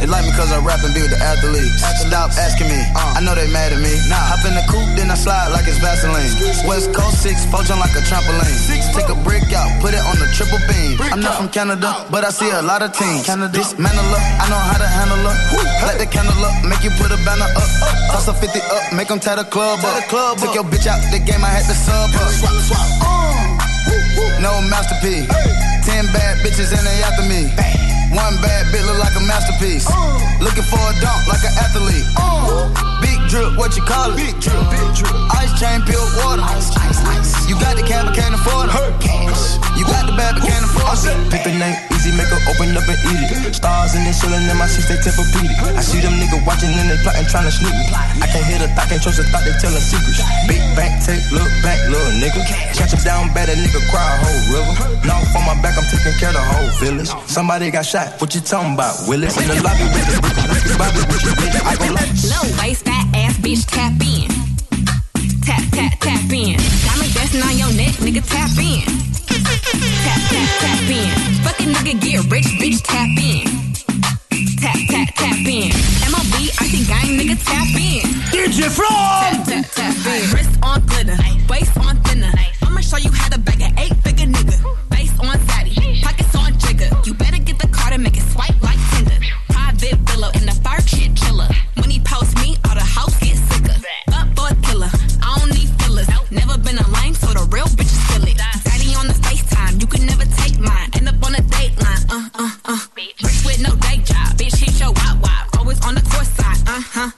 They 0.00 0.08
like 0.08 0.24
me 0.24 0.32
cause 0.32 0.48
I 0.48 0.64
rap 0.64 0.80
and 0.80 0.96
be 0.96 1.04
with 1.04 1.12
the 1.12 1.20
athletes. 1.20 1.84
Stop 2.08 2.32
asking 2.32 2.72
me, 2.72 2.80
I 2.96 3.20
know 3.20 3.36
they 3.36 3.52
mad 3.52 3.68
at 3.68 3.84
me. 3.84 3.92
Hop 4.08 4.40
in 4.48 4.56
the 4.56 4.64
coupe, 4.64 4.96
then 4.96 5.12
I 5.12 5.16
slide 5.16 5.52
like 5.52 5.68
it's 5.68 5.76
Vaseline. 5.76 6.24
West 6.64 6.96
Coast 6.96 7.20
6, 7.20 7.36
four 7.52 7.60
like 7.76 7.92
a 7.92 8.00
trampoline. 8.08 8.48
Take 8.96 9.12
a 9.12 9.18
brick 9.20 9.44
out, 9.52 9.68
put 9.84 9.92
it 9.92 10.00
on 10.00 10.16
the 10.16 10.24
triple 10.32 10.56
beam. 10.64 10.96
I'm 11.12 11.20
not 11.20 11.36
from 11.36 11.52
Canada, 11.52 11.92
but 12.08 12.24
I 12.24 12.32
see 12.32 12.48
a 12.48 12.64
lot 12.64 12.80
of 12.80 12.96
teams. 12.96 13.28
Dismantle 13.28 14.08
her, 14.08 14.24
I 14.40 14.48
know 14.48 14.56
how 14.56 14.80
to 14.80 14.88
handle 14.88 15.20
her. 15.28 15.36
Light 15.84 16.00
the 16.00 16.08
candle 16.08 16.32
up, 16.48 16.56
make 16.64 16.80
you 16.80 16.88
put 16.96 17.12
a 17.12 17.20
banner 17.28 17.44
up. 17.60 17.68
Toss 18.08 18.24
a 18.24 18.32
50 18.32 18.56
up, 18.72 18.96
make 18.96 19.12
them 19.12 19.20
tie 19.20 19.36
the 19.36 19.44
club 19.44 19.84
up. 19.84 20.00
Took 20.40 20.56
your 20.56 20.64
bitch 20.64 20.88
out 20.88 21.04
the 21.12 21.20
game, 21.20 21.44
I 21.44 21.52
had 21.52 21.68
to 21.68 21.76
sub 21.76 22.08
her. 22.08 22.28
Uh. 23.04 23.45
No 24.46 24.62
masterpiece. 24.70 25.26
Ten 25.84 26.06
bad 26.12 26.38
bitches 26.38 26.70
and 26.70 26.86
they 26.86 27.02
after 27.02 27.26
me. 27.26 27.50
One 28.14 28.40
bad 28.40 28.66
bitch 28.72 28.86
look 28.86 29.00
like 29.00 29.16
a 29.16 29.20
masterpiece. 29.26 29.84
Uh. 29.90 30.20
Looking 30.40 30.62
for 30.62 30.78
a 30.78 30.94
dunk 31.00 31.26
like 31.26 31.42
an 31.42 31.50
athlete. 31.58 32.06
Uh. 32.16 32.95
Big 33.36 33.44
drip, 33.44 33.58
what 33.60 33.76
you 33.76 33.84
call 33.84 34.08
it? 34.12 34.16
Big 34.16 34.32
drip, 34.40 34.56
big 34.72 34.88
drip. 34.96 35.12
Ice 35.36 35.52
chain, 35.60 35.84
pure 35.84 36.00
water. 36.24 36.40
Ice, 36.56 36.72
ice, 36.72 37.04
ice. 37.04 37.44
You 37.44 37.52
got 37.60 37.76
the 37.76 37.84
cab, 37.84 38.08
but 38.08 38.16
can't 38.16 38.32
afford 38.32 38.72
it. 38.72 38.96
Cash. 38.96 39.60
You 39.76 39.84
got 39.84 40.08
the 40.08 40.16
bad, 40.16 40.40
but 40.40 40.48
can't 40.48 40.64
afford 40.64 40.96
it. 41.04 41.12
Pick 41.28 41.44
the 41.44 41.52
name, 41.52 41.76
easy, 41.92 42.16
make 42.16 42.32
her 42.32 42.40
open 42.48 42.72
up 42.72 42.88
and 42.88 42.96
eat 42.96 43.28
it. 43.28 43.52
Stars 43.52 43.92
and 43.92 44.08
they 44.08 44.16
chillin' 44.16 44.48
in 44.48 44.56
my 44.56 44.64
seats, 44.64 44.88
they 44.88 44.96
Tempur-Pedic. 44.96 45.52
I 45.76 45.84
see 45.84 46.00
them 46.00 46.16
niggas 46.16 46.48
watching 46.48 46.72
and 46.72 46.88
they 46.88 46.96
plotting, 47.04 47.28
trying 47.28 47.44
to 47.44 47.52
sneak 47.52 47.76
me. 47.76 47.84
I 47.92 48.24
can't 48.24 48.46
hear 48.48 48.56
the 48.56 48.72
thought, 48.72 48.88
can't 48.88 49.04
trust 49.04 49.20
the 49.20 49.28
thought, 49.28 49.44
they 49.44 49.52
tellin' 49.60 49.84
secrets. 49.84 50.24
Big 50.48 50.64
bank, 50.72 51.04
take, 51.04 51.20
look 51.28 51.52
back, 51.60 51.76
little 51.92 52.16
nigga. 52.16 52.40
Catch 52.72 52.96
him 52.96 53.04
down 53.04 53.36
bad, 53.36 53.52
a 53.52 53.56
nigga 53.60 53.84
cry 53.92 54.00
a 54.00 54.16
whole 54.16 54.42
river. 54.48 55.04
Now 55.04 55.20
on 55.36 55.44
my 55.44 55.60
back, 55.60 55.76
I'm 55.76 55.84
taking 55.92 56.16
care 56.16 56.32
of 56.32 56.40
the 56.40 56.46
whole 56.56 56.72
village. 56.80 57.12
Somebody 57.28 57.68
got 57.68 57.84
shot, 57.84 58.16
what 58.16 58.32
you 58.32 58.40
talking 58.40 58.72
about, 58.72 58.96
Willis? 59.04 59.36
In 59.36 59.44
the 59.44 59.60
lobby 59.60 59.84
with 59.92 60.08
the 60.08 60.24
Bobby 60.80 61.04
with 61.04 61.20
your 61.20 61.36
bitch, 61.36 61.52
I 61.68 61.76
go 61.76 61.92
like. 61.92 62.16
Low 62.32 62.48
waist, 62.64 62.80
fat 62.80 62.95
ass 62.95 62.95
bitch, 63.46 63.64
tap 63.66 63.94
in. 64.02 64.26
Tap, 65.46 65.62
tap, 65.70 65.92
tap 66.00 66.32
in. 66.32 66.58
Diamond 66.82 67.14
dancing 67.14 67.42
on 67.42 67.54
your 67.56 67.72
neck, 67.78 67.94
nigga, 68.02 68.22
tap 68.26 68.50
in. 68.58 68.82
Tap, 70.02 70.20
tap, 70.30 70.50
tap 70.62 70.90
in. 70.90 71.10
Fucking 71.44 71.70
nigga, 71.74 71.94
get 72.02 72.30
rich, 72.32 72.50
bitch, 72.58 72.82
tap 72.82 73.06
in. 73.22 73.46
Tap, 74.58 74.78
tap, 74.90 75.08
tap 75.14 75.46
in. 75.46 75.70
MOB, 76.10 76.34
icy 76.58 76.82
gang, 76.90 77.10
nigga, 77.18 77.36
tap 77.46 77.70
in. 77.78 78.02
DJ 78.34 78.66
Flow! 78.66 78.88
Tap, 78.88 79.46
tap, 79.46 79.64
tap 79.76 80.06
in. 80.10 80.34
Wrist 80.34 80.58
on 80.62 80.80
glitter, 80.86 81.16
waist 81.48 81.76
on 81.78 81.96
thinner. 82.02 82.32
I'ma 82.62 82.80
show 82.80 82.96
you 82.96 83.12
how 83.12 83.28
to 83.28 83.38
bag 83.38 83.60
an 83.60 83.78
eight 83.78 83.94
figure 84.02 84.26
nigga. 84.26 84.56
Face 84.90 85.14
on 85.20 85.38
fatty, 85.46 86.00
pockets 86.02 86.25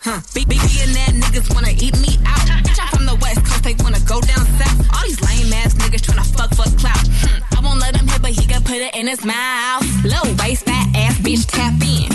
huh, 0.09 0.21
huh. 0.21 0.33
Big, 0.35 0.49
big, 0.49 0.61
billionaire 0.61 1.13
niggas 1.21 1.53
wanna 1.55 1.73
eat 1.77 1.97
me 2.01 2.17
out. 2.25 2.41
Bitch, 2.65 2.81
I'm 2.81 2.89
from 2.97 3.07
the 3.07 3.17
west 3.21 3.45
coast, 3.45 3.63
they 3.63 3.75
wanna 3.85 4.01
go 4.09 4.21
down 4.21 4.45
south. 4.57 4.79
All 4.95 5.05
these 5.05 5.21
lame 5.21 5.53
ass 5.53 5.75
niggas 5.75 6.03
tryna 6.07 6.27
fuck 6.37 6.51
for 6.57 6.69
clout. 6.81 7.05
Hmm. 7.23 7.57
I 7.57 7.61
won't 7.61 7.81
let 7.81 7.97
him 7.97 8.09
hit, 8.09 8.23
but 8.23 8.33
he 8.33 8.45
can 8.47 8.63
put 8.63 8.77
it 8.77 8.95
in 8.95 9.07
his 9.07 9.25
mouth. 9.25 9.85
Low 10.05 10.25
waist, 10.41 10.65
fat 10.65 10.87
ass, 10.97 11.17
bitch, 11.21 11.45
tap 11.47 11.77
in. 11.85 12.09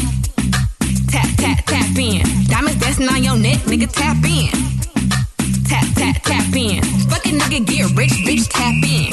Tap, 1.08 1.30
tap, 1.38 1.60
tap 1.66 1.98
in. 1.98 2.26
Diamonds 2.50 2.80
dancing 2.82 3.10
on 3.10 3.24
your 3.24 3.38
neck, 3.38 3.60
nigga, 3.70 3.88
tap 3.92 4.18
in. 4.26 4.52
Tap, 5.70 5.86
tap, 5.94 6.18
tap 6.24 6.56
in. 6.56 6.82
Fucking 7.12 7.38
nigga, 7.38 7.60
get 7.66 7.86
rich, 7.98 8.16
bitch, 8.26 8.50
tap 8.50 8.74
in. 8.82 9.12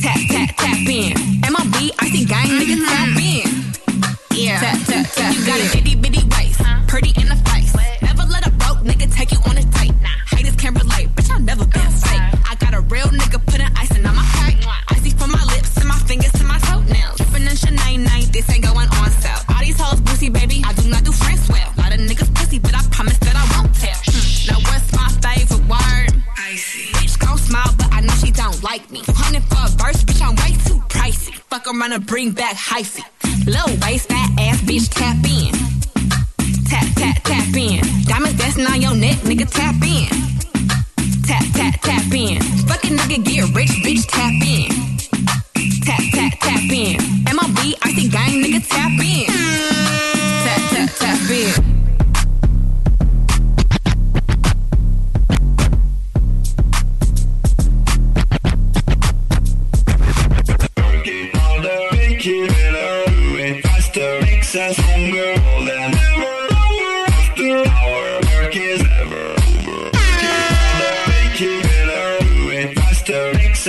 Tap, 0.00 0.20
tap, 0.32 0.50
tap 0.56 0.88
in. 0.88 1.12
MOB, 1.52 1.76
icy 2.00 2.24
gang, 2.24 2.48
nigga, 2.56 2.76
tap 2.88 3.12
in. 3.20 3.46
Yeah. 4.32 4.60
Tap, 4.60 4.78
tap, 4.86 5.06
tap. 5.12 5.34
You 5.34 5.46
got 5.46 5.60
an 5.60 5.78
itty 5.78 5.96
bitty 5.96 6.17
around 31.68 31.92
and 31.92 32.06
bring 32.06 32.32
back 32.32 32.56
hyphy. 32.56 33.02
Low 33.46 33.66
waist, 33.82 34.08
fat 34.08 34.30
ass, 34.38 34.60
bitch, 34.62 34.88
tap 34.90 35.16
in. 35.24 35.52
Tap, 36.64 36.86
tap, 36.96 37.22
tap 37.24 37.54
in. 37.54 37.80
Diamonds 38.04 38.38
dancing 38.38 38.66
on 38.66 38.80
your 38.80 38.94
neck, 38.94 39.16
nigga, 39.18 39.48
tap 39.50 39.74
in. 39.82 40.08
Tap, 41.24 41.44
tap, 41.52 41.80
tap 41.82 42.12
in. 42.12 42.40
Fucking 42.68 42.96
nigga, 42.96 43.24
get 43.24 43.54
rich, 43.54 43.70
bitch, 43.84 44.06
tap 44.08 44.32
in. 44.40 44.68
Tap, 45.84 46.02
tap, 46.12 46.32
tap 46.40 46.70
in. 46.70 46.96
MOB, 47.36 47.58
icy 47.82 48.08
gang, 48.08 48.42
nigga, 48.42 48.66
tap 48.68 48.92
in. 49.00 49.26
Tap, 50.44 50.70
tap, 50.70 50.90
tap 50.98 51.30
in. 51.30 51.77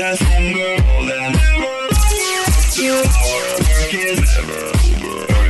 Over. 0.10 0.80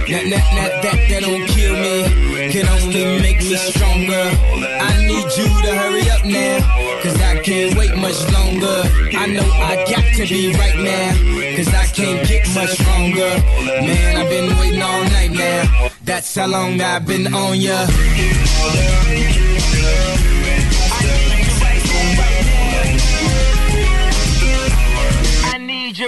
That, 0.10 0.26
that, 0.26 0.44
that, 0.58 0.84
that, 0.84 1.00
that 1.10 1.22
don't 1.22 1.48
kill 1.48 1.76
me, 1.80 2.52
can 2.52 2.68
only 2.68 3.22
make 3.22 3.38
me 3.38 3.56
stronger. 3.56 4.26
I 4.84 5.06
need 5.08 5.30
you 5.38 5.48
to 5.64 5.72
hurry 5.76 6.10
up 6.10 6.26
now, 6.26 6.60
cause 7.02 7.16
I 7.22 7.40
can't 7.42 7.78
wait 7.78 7.96
much 7.96 8.20
longer. 8.34 8.84
I 9.16 9.28
know 9.28 9.48
I 9.48 9.86
got 9.88 10.04
to 10.18 10.28
be 10.28 10.52
right 10.54 10.76
now, 10.76 11.56
cause 11.56 11.74
I 11.74 11.86
can't 11.94 12.28
get 12.28 12.50
much 12.54 12.72
stronger. 12.72 13.32
Man, 13.64 14.18
I've 14.18 14.30
been 14.30 14.58
waiting 14.60 14.82
all 14.82 15.04
night 15.06 15.32
now, 15.32 15.90
that's 16.04 16.36
how 16.36 16.48
long 16.48 16.82
I've 16.82 17.06
been 17.06 17.34
on 17.34 17.62
ya. 17.62 17.88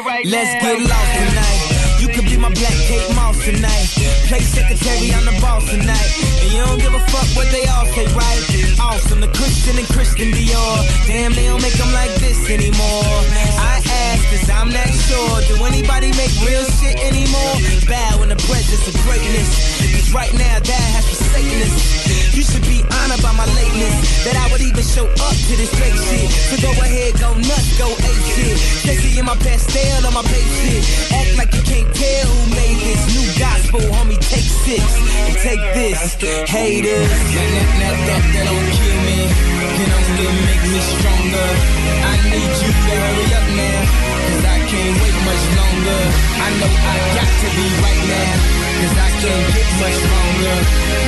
Let's 0.02 0.54
get 0.66 0.82
lost 0.82 1.14
tonight. 1.14 2.02
You 2.02 2.08
could 2.10 2.26
be 2.26 2.36
my 2.36 2.50
black 2.50 2.74
Kate 2.90 3.06
Moss 3.14 3.38
tonight. 3.46 3.86
Play 4.26 4.42
secretary, 4.42 5.14
I'm 5.14 5.26
the 5.30 5.38
boss 5.40 5.70
tonight. 5.70 6.10
And 6.42 6.50
you 6.52 6.66
don't 6.66 6.82
give 6.82 6.94
a 6.96 7.00
fuck 7.14 7.30
what 7.38 7.52
they 7.52 7.66
all 7.70 7.86
say, 7.86 8.10
right? 8.18 8.42
Awesome, 8.82 9.22
the 9.22 9.28
Christian 9.28 9.78
and 9.78 9.88
Christian 9.88 10.32
Dior. 10.34 11.06
Damn, 11.06 11.34
they 11.34 11.46
don't 11.46 11.62
make 11.62 11.78
them 11.78 11.94
like 11.94 12.10
this 12.18 12.50
anymore. 12.50 13.06
I 13.62 13.78
ask, 14.10 14.26
cause 14.34 14.50
I'm 14.50 14.74
not 14.74 14.90
sure. 14.90 15.42
Do 15.46 15.64
anybody 15.66 16.10
make 16.18 16.34
real 16.42 16.66
shit 16.82 16.98
anymore? 16.98 17.62
Bow 17.86 18.24
in 18.24 18.30
the 18.30 18.42
presence 18.50 18.88
of 18.90 18.98
greatness. 19.06 19.81
Right 20.12 20.34
now, 20.34 20.60
that 20.60 20.88
has 20.92 21.08
forsaken 21.08 21.62
us. 21.64 22.36
You 22.36 22.44
should 22.44 22.68
be 22.68 22.84
honored 22.84 23.24
by 23.24 23.32
my 23.32 23.48
lateness. 23.56 23.96
That 24.28 24.36
I 24.36 24.52
would 24.52 24.60
even 24.60 24.84
show 24.84 25.08
up 25.08 25.36
to 25.40 25.54
this 25.56 25.72
fake 25.72 25.96
shit. 25.96 26.28
So 26.52 26.60
go 26.60 26.72
ahead, 26.84 27.16
go 27.16 27.32
nuts, 27.32 27.80
go 27.80 27.88
ape 27.88 28.24
shit. 28.36 28.58
Sexy 28.84 29.20
in 29.20 29.26
my 29.26 29.40
pastel 29.40 30.06
on 30.06 30.14
my 30.14 30.24
page 30.28 30.52
shit. 30.68 30.84
Act 31.16 31.32
like 31.40 31.52
you 31.56 31.64
can't 31.64 31.88
tell 31.96 32.28
who 32.28 32.44
made 32.52 32.80
this 32.84 33.02
new 33.16 33.28
gospel, 33.40 33.80
homie. 33.96 34.20
Take 34.20 34.52
six 34.68 34.84
and 34.84 35.36
take 35.40 35.64
this, 35.80 36.20
haters. 36.44 37.08
That, 37.08 37.48
that, 37.80 37.96
that, 38.04 38.24
that 38.36 38.46
don't 38.52 38.68
kill 38.76 39.00
me. 39.08 39.51
Can 39.78 39.90
only 39.98 40.28
make 40.48 40.64
me 40.72 40.80
stronger. 40.82 41.50
I 42.12 42.14
need 42.32 42.54
you 42.62 42.72
to 42.72 42.94
hurry 43.02 43.28
up 43.40 43.48
now. 43.56 43.80
Cause 44.28 44.44
I 44.46 44.58
can't 44.70 44.96
wait 45.02 45.18
much 45.30 45.44
longer. 45.60 46.02
I 46.46 46.50
know 46.60 46.72
I 46.92 46.96
got 47.18 47.32
to 47.42 47.48
be 47.56 47.66
right 47.86 48.04
now. 48.12 48.34
Cause 48.82 48.96
I 48.98 49.10
can't 49.22 49.48
get 49.56 49.70
much 49.82 50.00
longer. 50.12 50.58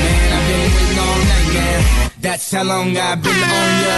Man, 0.04 0.22
I've 0.36 0.46
been 0.48 0.64
waiting 0.76 1.00
all 1.06 1.20
night, 1.32 1.50
man. 1.54 1.80
That's 2.22 2.52
how 2.52 2.64
long 2.64 2.98
I've 2.98 3.22
been 3.22 3.44
on 3.60 3.72
ya. 3.84 3.96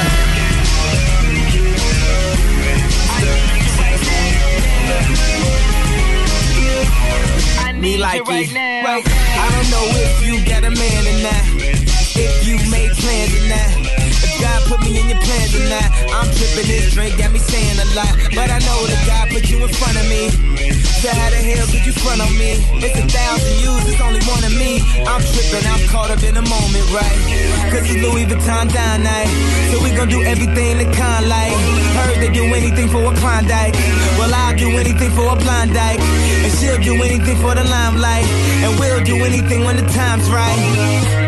Me 7.85 7.97
like 7.97 8.21
it 8.21 8.27
right 8.27 8.51
now. 8.51 8.83
Right. 8.83 9.03
I 9.05 9.45
don't 9.53 9.69
know 9.69 9.85
if 9.93 10.25
you 10.25 10.33
got 10.49 10.63
a 10.63 10.71
man 10.71 11.01
or 11.05 11.17
not. 11.21 11.43
If 12.17 12.47
you 12.47 12.55
made 12.71 12.91
plans 12.93 13.33
or 13.35 13.47
not. 13.47 13.94
God 14.41 14.59
put 14.69 14.79
me 14.81 14.99
in 14.99 15.09
your 15.09 15.21
plans 15.21 15.53
or 15.55 15.65
not. 15.69 15.89
I'm 16.11 16.29
tripping 16.35 16.67
this 16.67 16.93
drink, 16.93 17.17
got 17.17 17.31
me 17.31 17.39
saying 17.39 17.79
a 17.79 17.87
lot. 17.95 18.13
But 18.33 18.49
I 18.51 18.59
know 18.65 18.79
that 18.87 19.01
God 19.07 19.29
put 19.29 19.49
you 19.49 19.63
in 19.63 19.71
front 19.71 19.97
of 19.97 20.05
me. 20.09 20.29
So 21.01 21.09
how 21.13 21.29
the 21.29 21.37
hell 21.37 21.67
could 21.69 21.85
you 21.85 21.93
front 21.93 22.21
on 22.21 22.33
me? 22.37 22.57
It's 22.81 22.97
a 22.97 23.05
thousand 23.05 23.55
yous, 23.61 23.85
it's 23.85 24.01
only 24.01 24.23
one 24.25 24.43
of 24.43 24.53
me. 24.57 24.81
I'm 25.05 25.21
tripping, 25.21 25.65
I'm 25.69 25.83
caught 25.93 26.09
up 26.09 26.23
in 26.23 26.33
the 26.33 26.41
moment, 26.41 26.87
right? 26.89 27.19
Cause 27.69 27.85
it's 27.85 28.01
Louis 28.01 28.25
Vuitton 28.25 28.73
down 28.73 29.03
night. 29.03 29.29
So 29.69 29.83
we 29.83 29.93
gon' 29.93 30.09
do 30.09 30.23
everything 30.23 30.81
the 30.81 30.89
kind 30.97 31.29
like. 31.29 31.53
Heard 31.93 32.17
they 32.21 32.31
do 32.33 32.45
anything 32.53 32.89
for 32.89 33.05
a 33.05 33.13
Klondike. 33.21 33.73
Well, 34.17 34.33
I'll 34.33 34.57
do 34.57 34.69
anything 34.81 35.11
for 35.11 35.29
a 35.29 35.35
blind 35.35 35.73
dyke. 35.73 35.99
And 35.99 36.51
she'll 36.57 36.81
do 36.81 37.01
anything 37.03 37.37
for 37.37 37.53
the 37.53 37.63
limelight. 37.63 38.25
And 38.65 38.79
we'll 38.79 39.03
do 39.03 39.23
anything 39.23 39.63
when 39.63 39.77
the 39.77 39.87
time's 39.93 40.29
right. 40.29 40.57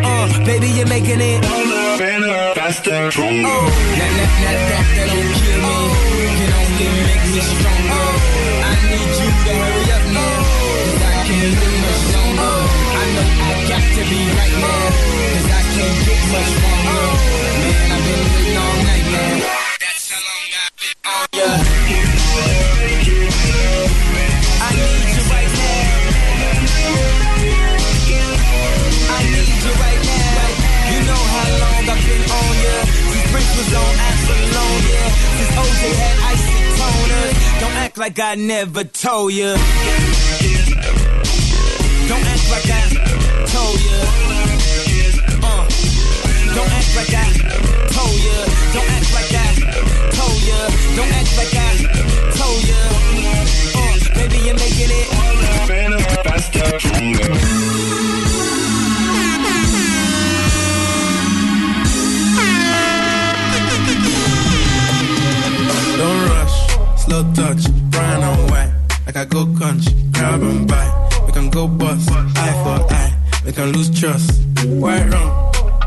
Uh, 0.04 0.46
baby, 0.46 0.70
you're 0.70 0.88
making 0.88 1.22
it. 1.22 1.77
Better, 1.98 2.54
faster, 2.54 3.10
stronger. 3.10 3.42
Oh, 3.50 3.66
that, 3.98 4.12
that, 4.18 4.32
that, 4.46 4.58
that, 4.70 4.86
that 4.98 5.08
don't 5.10 5.34
kill 5.34 5.58
me. 5.66 5.78
Can 6.38 6.52
only 6.54 6.90
make 7.10 7.26
me 7.34 7.42
stronger. 7.42 8.06
I 8.62 8.74
need 8.86 9.12
you 9.18 9.30
to 9.34 9.52
hurry 9.58 9.86
up 9.98 10.06
now. 10.14 10.38
Cause 10.78 11.02
I 11.02 11.26
can't 11.26 11.58
live 11.58 11.78
much 11.82 12.04
longer. 12.14 12.54
I 12.78 13.06
know 13.18 13.30
I 13.34 13.66
got 13.66 13.86
to 13.98 14.04
be 14.14 14.22
right 14.30 14.56
now. 14.62 14.94
Cause 14.94 15.50
I 15.50 15.62
can't 15.74 15.98
get 16.06 16.22
much 16.38 16.54
longer. 16.62 17.02
Man, 17.66 17.90
I've 17.90 18.04
been 18.06 18.24
waiting 18.30 18.58
all 18.62 18.78
night, 18.86 19.06
man. 19.10 19.36
That's 19.82 20.06
how 20.14 20.22
long 20.22 20.54
I've 20.54 20.76
been 20.78 21.02
on 21.02 21.26
ya. 21.34 21.50
I 21.50 21.77
OJ 35.78 35.94
had 35.94 36.18
icy 36.34 36.58
toners. 36.80 37.60
Don't 37.60 37.78
act 37.86 37.98
like 37.98 38.20
I 38.20 38.34
never 38.36 38.84
told 38.84 39.32
ya. 39.32 39.54
Don't 42.10 42.26
act 42.34 42.50
like 42.50 42.66
I 42.66 42.84
told 43.46 43.80
ya. 43.86 43.98
Uh, 45.46 45.66
don't 46.56 46.72
act 46.80 46.96
like 46.98 47.14
I 47.14 47.30
told 47.94 48.18
ya. 48.26 48.38
Don't 48.74 48.90
act 48.90 49.10
like 49.14 49.34
I 49.38 49.54
told 50.18 50.42
ya. 50.50 50.60
Don't 50.98 51.14
act 51.14 51.32
like 51.38 51.54
I 51.54 51.72
told 52.40 52.62
ya. 52.66 52.82
Uh, 53.78 53.94
baby, 54.18 54.38
you're 54.46 54.58
making 54.58 54.90
it. 54.90 55.08
Better, 55.68 56.00
faster, 56.26 56.80
slow 67.08 67.24
touch, 67.34 67.64
brown 67.90 68.24
and 68.24 68.52
white. 68.52 68.72
Like 69.06 69.16
I 69.16 69.26
go 69.26 69.46
country, 69.58 69.94
grab 70.12 70.42
and 70.42 70.68
buy. 70.68 70.88
We 71.26 71.32
can 71.32 71.50
go 71.50 71.68
bust, 71.68 72.10
eye 72.12 72.56
for 72.64 72.94
eye. 72.94 73.14
We 73.46 73.52
can 73.54 73.72
lose 73.72 73.90
trust. 74.00 74.30
White 74.66 75.08
rum, 75.12 75.30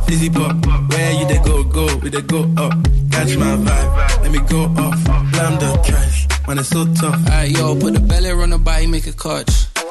fizzy 0.07 0.31
pop. 0.31 0.57
Where 0.91 1.13
you 1.13 1.27
they 1.27 1.39
go, 1.39 1.63
go, 1.65 1.87
we 2.03 2.09
they 2.09 2.23
go 2.23 2.41
up. 2.57 2.73
Catch 3.13 3.37
my 3.37 3.57
vibe, 3.67 4.23
let 4.23 4.31
me 4.33 4.41
go 4.49 4.65
off. 4.65 5.05
Blam 5.33 5.59
the 5.59 5.83
trash, 5.87 6.27
man, 6.47 6.59
it's 6.59 6.69
so 6.69 6.85
tough. 6.95 7.15
Alright, 7.27 7.51
yo, 7.51 7.79
put 7.79 7.95
the 7.95 8.01
belly 8.01 8.31
on 8.31 8.51
the 8.51 8.59
body, 8.59 8.87
make 8.87 9.07
a 9.07 9.13
catch. 9.13 9.70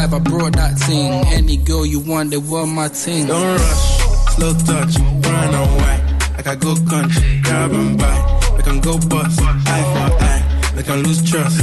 I 0.00 0.18
brought 0.20 0.54
that 0.54 0.78
thing. 0.78 1.12
Any 1.26 1.56
girl 1.56 1.84
you 1.84 2.00
want, 2.00 2.30
they 2.30 2.36
were 2.38 2.66
my 2.66 2.88
thing. 2.88 3.26
Don't 3.26 3.42
rush, 3.58 4.34
slow 4.34 4.52
touch, 4.54 4.94
brown 5.22 5.54
and 5.54 5.70
white. 5.76 6.02
Like 6.36 6.46
I 6.46 6.54
go 6.54 6.74
country, 6.88 7.40
grab 7.42 7.72
and 7.72 7.98
buy. 7.98 8.52
We 8.56 8.62
can 8.62 8.80
go 8.80 8.96
bust, 8.98 9.40
eye 9.42 9.84
for 9.92 10.24
eye. 10.24 10.72
We 10.76 10.82
can 10.82 11.02
lose 11.02 11.22
trust. 11.28 11.60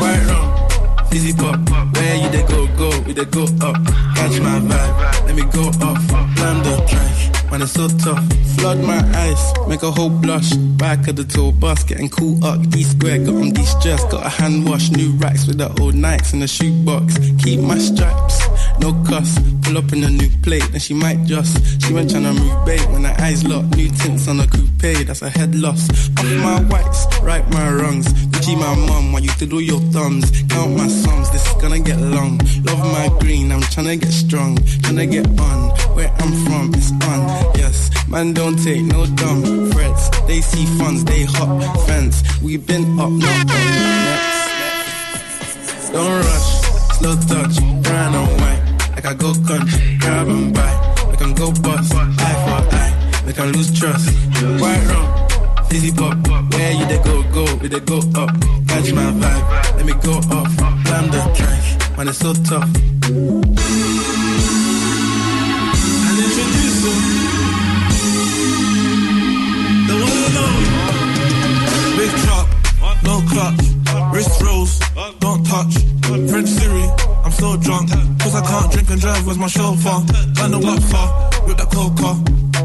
White 0.00 0.26
rum, 0.26 1.06
fizzy 1.08 1.32
pop. 1.34 1.60
Where 1.94 2.16
you 2.16 2.28
they 2.30 2.42
go, 2.46 2.66
go, 2.76 2.90
we 3.06 3.12
they 3.12 3.24
go 3.26 3.42
up. 3.44 3.76
Catch 4.16 4.40
my 4.40 4.58
vibe, 4.60 5.26
let 5.26 5.34
me 5.36 5.42
go. 5.52 5.70
Blam 5.70 6.62
the 6.64 6.84
trash, 6.88 7.30
man, 7.54 7.62
it's 7.62 7.72
so 7.72 7.88
tough. 7.88 8.24
Flood 8.56 8.78
my 8.80 8.98
eyes, 9.14 9.68
make 9.68 9.82
a 9.82 9.90
whole 9.90 10.10
blush. 10.10 10.52
Back 10.54 11.06
of 11.08 11.16
the 11.16 11.24
tour 11.24 11.52
bus, 11.52 11.84
getting 11.84 12.08
cool 12.08 12.44
up. 12.44 12.60
D 12.70 12.82
square, 12.82 13.18
got 13.18 13.34
on 13.36 13.52
de-stress, 13.52 14.04
got 14.04 14.26
a 14.26 14.28
hand 14.28 14.68
wash. 14.68 14.90
New 14.90 15.12
racks 15.12 15.46
with 15.46 15.58
the 15.58 15.68
old 15.80 15.94
Nikes 15.94 16.32
in 16.32 16.40
the 16.40 16.48
shoebox. 16.48 17.18
Keep 17.42 17.60
my 17.60 17.78
stripes, 17.78 18.43
no 18.80 18.92
cuss. 19.04 19.38
Pull 19.62 19.78
up 19.78 19.92
in 19.92 20.04
a 20.04 20.10
new 20.10 20.28
plate, 20.42 20.68
and 20.72 20.82
she 20.82 20.94
might 20.94 21.24
just. 21.24 21.56
She 21.82 21.92
went 21.92 22.10
tryna 22.10 22.38
move 22.38 22.66
bait 22.66 22.84
when 22.90 23.04
her 23.04 23.14
eyes 23.20 23.44
locked. 23.46 23.76
New 23.76 23.88
tints 23.90 24.28
on 24.28 24.40
a 24.40 24.46
coupe, 24.46 25.06
that's 25.06 25.22
a 25.22 25.30
head 25.30 25.54
loss. 25.54 25.88
Off 26.18 26.24
my 26.42 26.60
whites, 26.62 27.06
right 27.22 27.48
my 27.50 27.70
wrongs. 27.70 28.12
Gucci 28.32 28.56
my 28.58 28.74
mum, 28.86 29.12
while 29.12 29.22
you 29.22 29.30
do 29.46 29.60
your 29.60 29.80
thumbs. 29.92 30.30
Count 30.48 30.76
my 30.76 30.88
sums, 30.88 31.30
this 31.30 31.46
is 31.46 31.54
gonna 31.62 31.78
get 31.78 32.00
long. 32.00 32.38
Love 32.64 32.78
my 32.78 33.08
green, 33.20 33.52
I'm 33.52 33.60
tryna 33.62 34.00
get 34.00 34.12
strong. 34.12 34.56
Tryna 34.56 35.10
get 35.10 35.26
on, 35.40 35.70
where 35.94 36.12
I'm 36.18 36.32
from, 36.44 36.72
it's 36.74 36.90
on. 37.06 37.20
Yes, 37.56 37.90
man, 38.08 38.32
don't 38.32 38.56
take 38.62 38.82
no 38.82 39.06
dumb 39.06 39.70
threats. 39.70 40.10
They 40.26 40.40
see 40.40 40.66
funds, 40.78 41.04
they 41.04 41.24
hop 41.24 41.86
fence. 41.86 42.22
we 42.42 42.56
been 42.56 42.98
up, 42.98 43.06
on. 43.06 43.20
Don't 45.92 46.24
rush, 46.24 46.48
slow 46.98 47.14
touch, 47.28 47.56
brown 47.82 48.14
and 48.14 48.40
white. 48.40 48.53
Like 49.04 49.16
I 49.16 49.18
go 49.18 49.34
country, 49.46 49.98
grab 50.00 50.28
and 50.28 50.54
buy. 50.54 50.72
We 51.10 51.16
can 51.18 51.34
go 51.34 51.52
bust, 51.52 51.92
eye 51.94 52.08
for 52.16 52.60
eye. 52.74 53.22
We 53.26 53.34
can 53.34 53.52
lose 53.52 53.78
trust. 53.78 54.08
White 54.58 54.86
rum, 54.88 55.06
fizzy 55.68 55.92
pop. 55.92 56.16
Where 56.26 56.72
you 56.72 56.86
they 56.86 56.96
go, 57.04 57.22
go, 57.24 57.44
we 57.56 57.68
they 57.68 57.80
go 57.80 57.98
up. 58.14 58.30
Catch 58.66 58.94
my 58.94 59.12
vibe, 59.12 59.76
let 59.76 59.84
me 59.84 59.92
go 60.02 60.12
off. 60.32 60.56
Blam 60.84 61.10
the 61.10 61.20
trash, 61.36 61.76
man, 61.98 62.08
it's 62.08 62.16
so 62.16 62.32
tough. 62.32 62.64
And 63.04 63.44
introduce 66.24 66.80
them. 66.80 67.00
The 69.84 69.94
one 70.00 70.36
only. 70.44 70.68
Big 71.98 72.12
truck, 72.24 72.48
no 73.04 73.20
clutch. 73.28 74.14
Wrist 74.14 74.40
rolls, 74.40 74.80
don't 75.20 75.44
touch. 75.44 75.74
French 76.30 76.48
Siri, 76.48 76.88
so 77.34 77.56
drunk. 77.56 77.90
Cause 78.20 78.34
I 78.34 78.42
can't 78.42 78.72
drink 78.72 78.90
and 78.90 79.00
drive, 79.00 79.26
where's 79.26 79.38
my 79.38 79.46
chauffeur? 79.46 80.00
Got 80.34 80.50
no 80.50 80.58
up 80.58 80.82
far, 80.90 81.06
with 81.46 81.58
that 81.58 81.70
coca. 81.70 82.10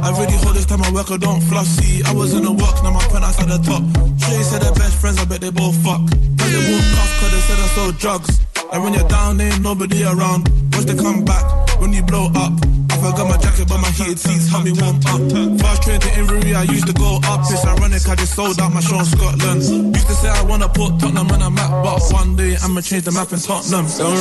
I 0.02 0.10
really 0.18 0.38
hold 0.40 0.56
this 0.56 0.66
time 0.66 0.82
I 0.82 0.92
work, 0.92 1.12
I 1.12 1.18
don't 1.18 1.42
floss. 1.42 1.68
See, 1.68 2.04
I 2.04 2.14
was 2.14 2.34
in 2.34 2.44
the 2.44 2.52
works, 2.52 2.82
now 2.84 2.92
my 2.92 3.04
pen 3.12 3.24
outside 3.24 3.50
the 3.50 3.60
top. 3.60 3.84
Shay 4.22 4.42
said 4.44 4.62
they're 4.62 4.74
best 4.74 4.96
friends, 5.02 5.18
I 5.20 5.26
bet 5.26 5.42
they 5.42 5.52
both 5.52 5.76
fuck. 5.84 6.02
But 6.38 6.48
they 6.54 6.62
won't 6.70 6.88
cuff, 6.96 7.12
cause 7.20 7.32
they 7.32 7.44
said 7.48 7.60
I 7.60 7.68
sold 7.76 7.98
drugs. 7.98 8.40
And 8.72 8.84
when 8.84 8.94
you're 8.94 9.08
down, 9.08 9.42
ain't 9.42 9.62
nobody 9.62 10.04
around. 10.04 10.48
Watch 10.74 10.86
they 10.86 10.96
come 10.96 11.26
back 11.26 11.46
when 11.82 11.92
you 11.94 12.04
blow 12.04 12.30
up. 12.36 12.54
I 13.00 13.12
forgot 13.12 13.30
my 13.30 13.38
jacket, 13.38 13.68
but 13.70 13.78
my 13.78 13.90
heated 13.92 14.20
seats 14.20 14.50
help 14.50 14.66
me 14.66 14.74
warm 14.74 14.98
up. 15.08 15.22
Fast 15.62 15.84
train 15.84 16.02
to 16.02 16.08
Inverie, 16.20 16.54
I 16.54 16.64
used 16.64 16.86
to 16.88 16.94
go 16.94 17.20
up. 17.24 17.40
It's 17.50 17.64
ironic, 17.64 18.06
I 18.10 18.16
just 18.16 18.36
sold 18.36 18.60
out 18.60 18.74
my 18.74 18.82
show 18.82 19.00
in 19.00 19.06
Scotland. 19.06 19.96
Used 19.96 20.08
to 20.08 20.14
say 20.16 20.28
I 20.28 20.42
wanna 20.44 20.68
put 20.68 21.00
Tottenham 21.00 21.32
on 21.32 21.42
a 21.42 21.50
map, 21.50 21.72
but 21.82 22.02
one 22.12 22.36
day 22.36 22.58
I'ma 22.62 22.82
change 22.82 23.06
the 23.06 23.12
map 23.12 23.32
in 23.32 23.40
Tottenham. 23.40 23.86
Don't 23.88 24.20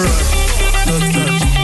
no 0.86 0.98
touch, 1.10 1.57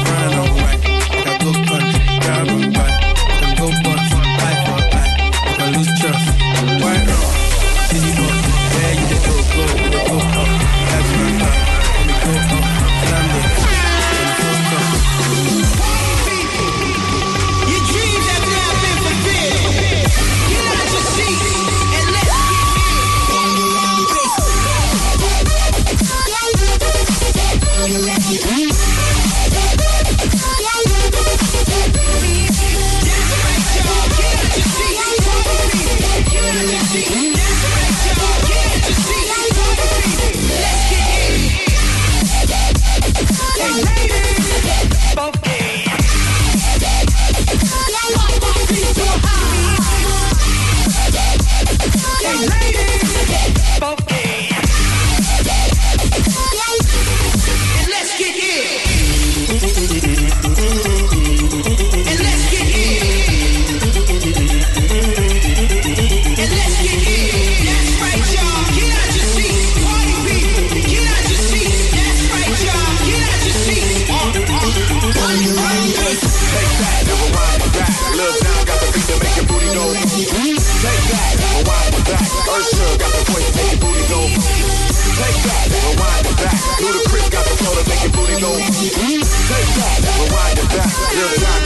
it 91.16 91.40
back. 91.40 91.63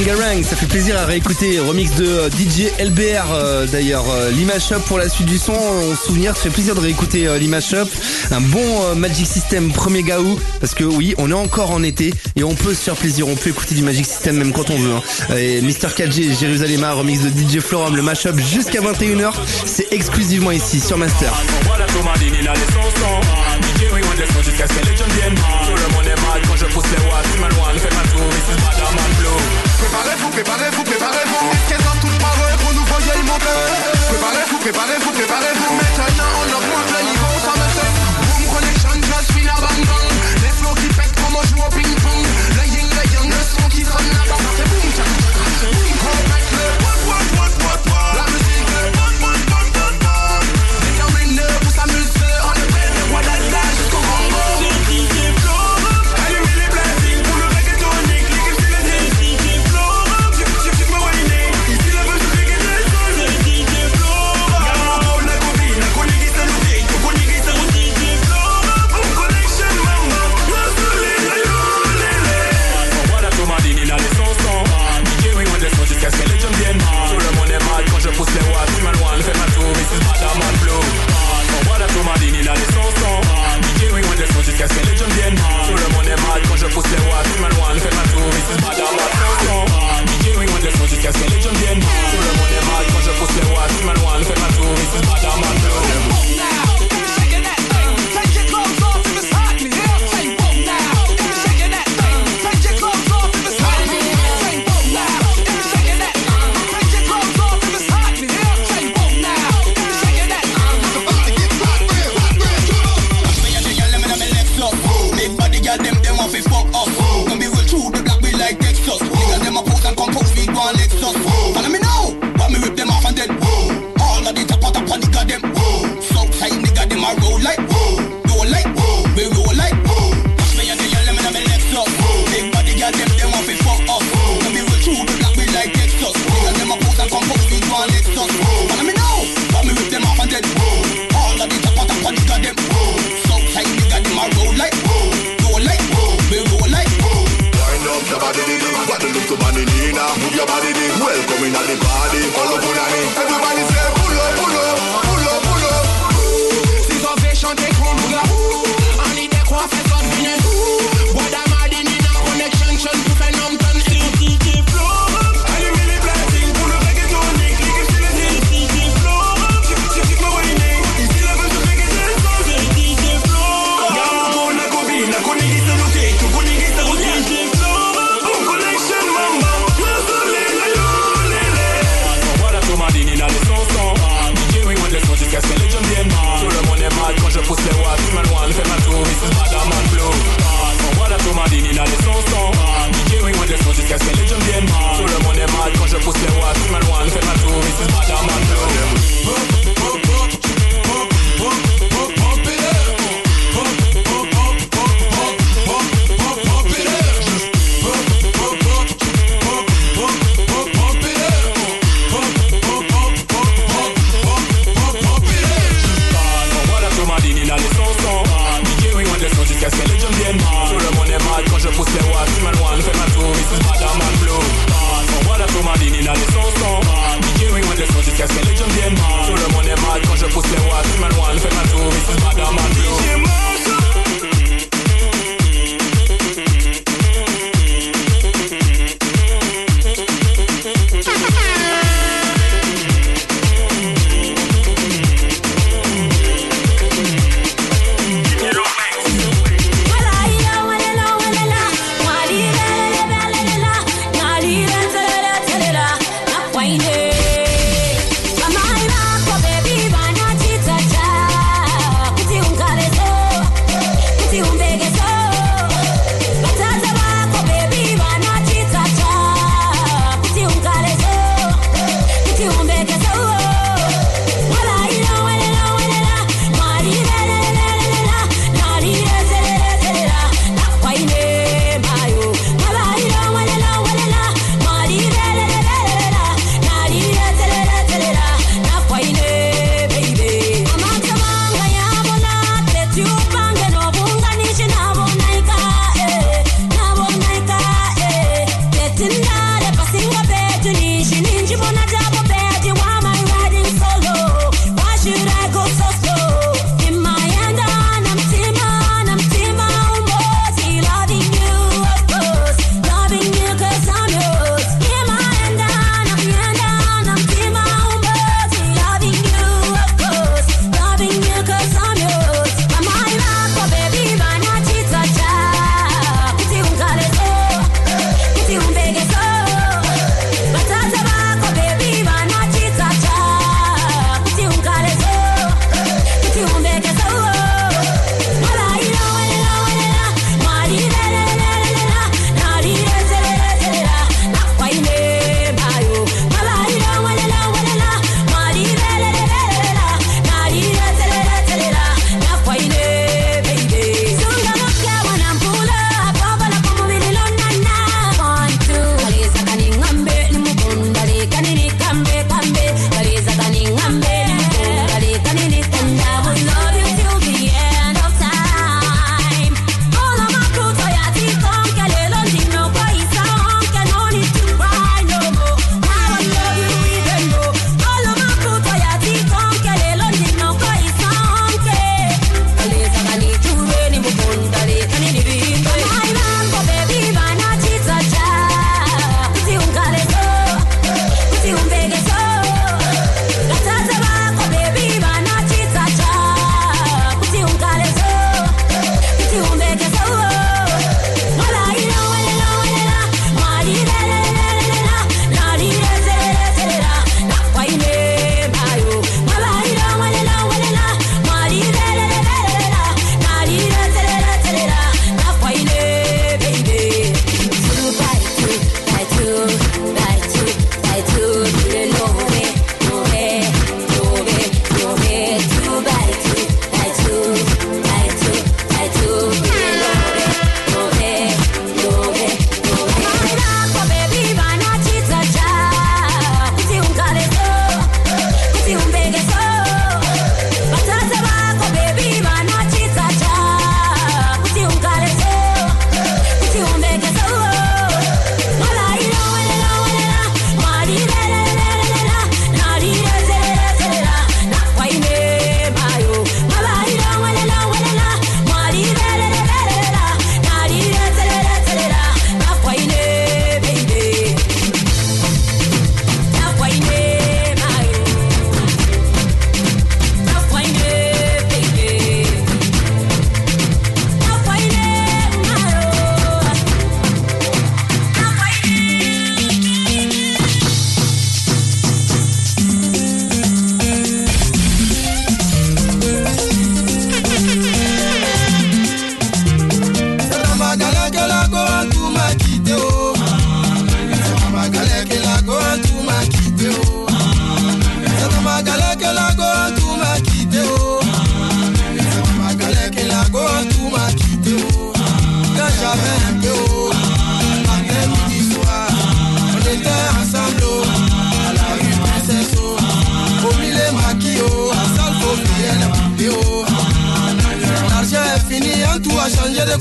Ça 0.00 0.56
fait 0.56 0.66
plaisir 0.66 0.98
à 0.98 1.04
réécouter. 1.04 1.58
Remix 1.60 1.94
de 1.96 2.06
euh, 2.06 2.30
DJ 2.30 2.70
LBR 2.80 3.32
euh, 3.34 3.66
d'ailleurs. 3.66 4.04
Euh, 4.10 4.30
L'Image 4.30 4.72
Up 4.72 4.80
pour 4.86 4.98
la 4.98 5.10
suite 5.10 5.26
du 5.26 5.36
son. 5.36 5.52
On 5.52 5.94
souvenir, 5.94 6.34
ça 6.34 6.44
fait 6.44 6.50
plaisir 6.50 6.74
de 6.74 6.80
réécouter 6.80 7.26
euh, 7.28 7.36
l'Image. 7.38 7.74
Un 8.30 8.40
bon 8.40 8.94
Magic 8.96 9.26
System 9.26 9.70
premier 9.70 10.02
gaou. 10.02 10.38
Parce 10.58 10.74
que 10.74 10.84
oui, 10.84 11.14
on 11.18 11.30
est 11.30 11.34
encore 11.34 11.70
en 11.72 11.82
été 11.82 12.14
et 12.34 12.44
on 12.44 12.54
peut 12.54 12.72
se 12.72 12.80
faire 12.80 12.96
plaisir. 12.96 13.28
On 13.28 13.36
peut 13.36 13.50
écouter 13.50 13.74
du 13.74 13.82
Magic 13.82 14.06
System 14.06 14.36
même 14.38 14.52
quand 14.52 14.70
on 14.70 14.78
veut. 14.78 14.94
hein. 14.94 15.36
Et 15.36 15.60
Mr. 15.60 15.88
4G, 15.94 16.38
Jérusalem, 16.38 16.82
remix 16.84 17.20
de 17.20 17.28
DJ 17.28 17.60
Florum, 17.60 17.94
le 17.94 18.02
mashup 18.02 18.38
jusqu'à 18.38 18.80
21h. 18.80 19.32
C'est 19.66 19.92
exclusivement 19.92 20.50
ici 20.52 20.80
sur 20.80 20.96
Master. 20.96 21.32
Préparez-vous, 30.42 30.84
préparez-vous, 30.84 30.84
préparez-vous. 30.84 31.68
Qu'elles 31.68 31.80
ont 31.80 32.00
toutes 32.00 32.18
parlé 32.18 32.56
pour 32.64 32.72
nous 32.72 32.84
voyer 32.86 33.22
monter. 33.24 33.44
Préparez-vous, 34.08 34.58
préparez-vous, 34.58 35.10
préparez-vous. 35.12 35.89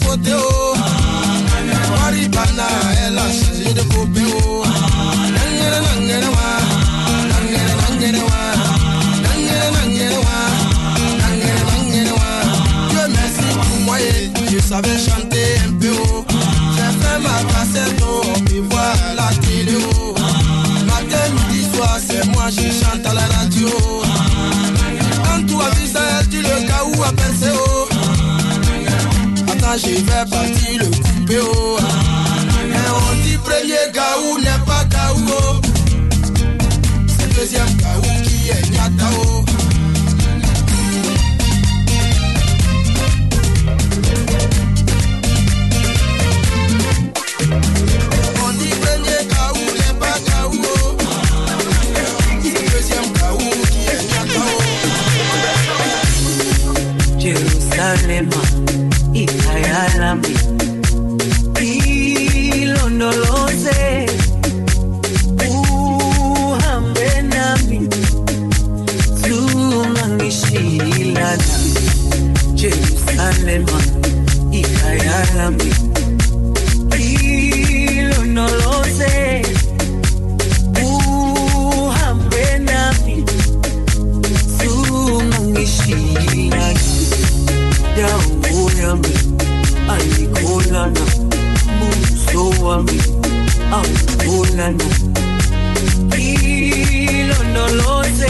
Oh. 0.06 0.74
A 3.18 3.32
changé 3.32 3.74
de 3.74 3.82
oh. 3.82 4.64
Pour 13.62 13.80
moi, 13.82 13.98
je 14.52 14.60
savais 14.60 14.98
chanter 14.98 15.58
un 15.68 15.74
peu, 15.80 15.92
oh. 16.12 16.26
J'ai 16.76 16.92
fait 17.00 17.20
ma 17.20 17.44
cassette, 17.52 18.02
oh. 18.02 18.22
On 18.26 18.40
me 18.42 18.62
voit 18.70 18.94
à 19.10 19.14
la 19.16 19.30
télé, 19.42 19.78
oh. 19.78 20.14
Matin, 20.86 21.30
midi, 21.34 21.68
soir, 21.74 21.98
c'est 22.06 22.26
moi, 22.28 22.46
je 22.50 22.72
chante 22.72 23.06
à 23.06 23.14
la 23.14 23.26
radio. 23.38 23.70
Quand 25.24 25.42
tu 25.46 26.28
dit 26.30 26.42
le 26.42 26.68
cas 26.68 26.84
où 26.86 27.04
à 27.04 27.12
penser, 27.12 27.52
oh. 27.54 27.89
Attends, 29.72 29.88
je 29.88 29.90
vais 30.02 30.26
partir 30.32 30.82
le 31.28 31.42
oh. 31.42 31.78
Et 32.70 32.90
on 32.90 33.24
dit 33.24 33.38
premier 33.38 33.86
gaou 33.94 34.40
n'est 34.40 34.66
pas 34.66 34.84
gaou, 34.86 35.22
oh. 35.30 35.62
C'est 37.08 37.30
deuxième 37.36 37.76
gaou 37.78 38.02
qui 38.24 38.50
est 38.50 38.64
oh. 39.02 39.06
Oh. 39.12 39.46
Oh. 58.32 58.59
Jerusalem, 73.50 73.66
ikhaya 74.54 75.18
lami 75.38 75.70
ilondoloze 77.98 79.14
uhambe 80.86 82.46
nami. 82.68 83.16
Tungangishilana 84.60 86.74
dawo 87.98 88.62
yami 88.82 89.14
ayikholana 89.94 91.06
buso 91.80 92.44
wami 92.64 93.00
awukholana 93.78 94.88
ilondoloze 97.10 97.98
suhambe 97.98 98.29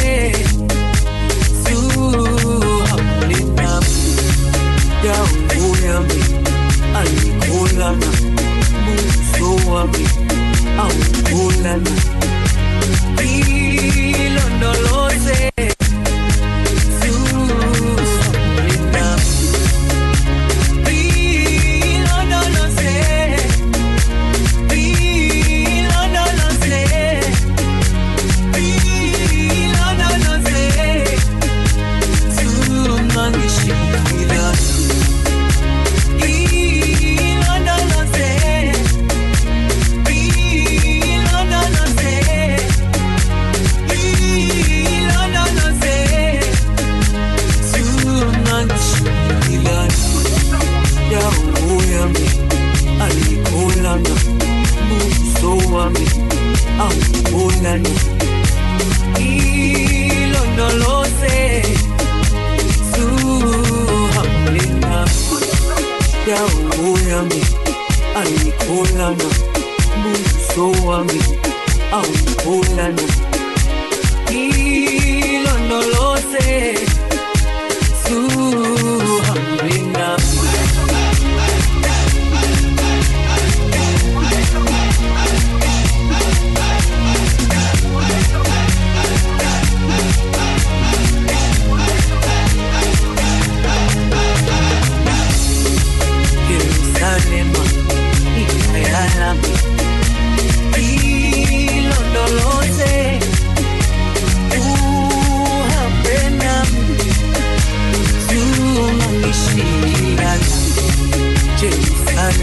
ayikholana 7.79 8.07
buso 8.85 9.71
wami 9.71 10.05
awukholana 10.83 11.91
ilondoloze 13.23 13.79
suhambe 14.19 14.98
buso 55.89 55.89
wami 55.89 56.05
awukolana 56.79 57.89
ah, 57.89 57.93
oh, 58.83 58.87
ilondoloze 60.21 61.37
suhamlena 62.93 64.95
dawo 66.27 66.89
yami 67.09 67.41
alikolana 68.19 69.29
buso 70.03 70.65
wami 70.87 71.21
awukolana 71.91 73.05
ilondoloze 74.31 76.49
suhamlena 78.03 78.68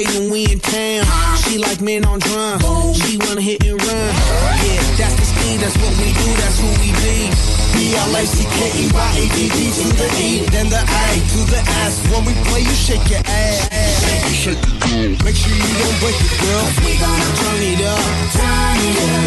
backstage 0.00 0.20
when 0.20 0.30
we 0.30 0.44
in 0.52 0.60
town. 0.60 1.04
She 1.44 1.58
like 1.58 1.80
men 1.80 2.04
on 2.04 2.18
drum. 2.20 2.60
She 2.94 3.16
wanna 3.18 3.40
hit 3.40 3.64
and 3.64 3.80
run. 3.80 3.88
Yeah, 3.88 4.82
that's 4.96 5.14
the 5.16 5.24
speed, 5.24 5.60
that's 5.60 5.76
what 5.76 5.92
we 5.98 6.12
do, 6.12 6.28
that's 6.40 6.58
who 6.60 6.68
we 6.80 6.92
be. 7.02 7.30
B-L-A-C-K-E-Y-A-D-D 7.74 9.58
to 9.78 9.88
the 9.96 10.08
E, 10.20 10.46
then 10.50 10.68
the 10.68 10.80
A 10.80 11.06
to 11.32 11.40
the 11.50 11.60
S. 11.86 11.94
When 12.10 12.24
we 12.24 12.32
play, 12.48 12.60
you 12.60 12.74
shake 12.74 13.08
your 13.08 13.22
ass. 13.24 13.70
Shake 14.00 14.26
it, 14.26 14.36
shake 14.42 14.62
it, 14.62 14.76
girl. 14.80 15.10
Make 15.24 15.36
sure 15.36 15.54
you 15.54 15.74
don't 15.80 15.98
break 16.00 16.18
it, 16.18 16.32
girl. 16.40 16.64
We 16.84 16.92
gonna 16.98 17.30
turn 17.40 17.62
it 17.62 17.82
up, 17.84 18.04
turn 18.36 18.80
it 18.88 18.98
up, 19.00 19.20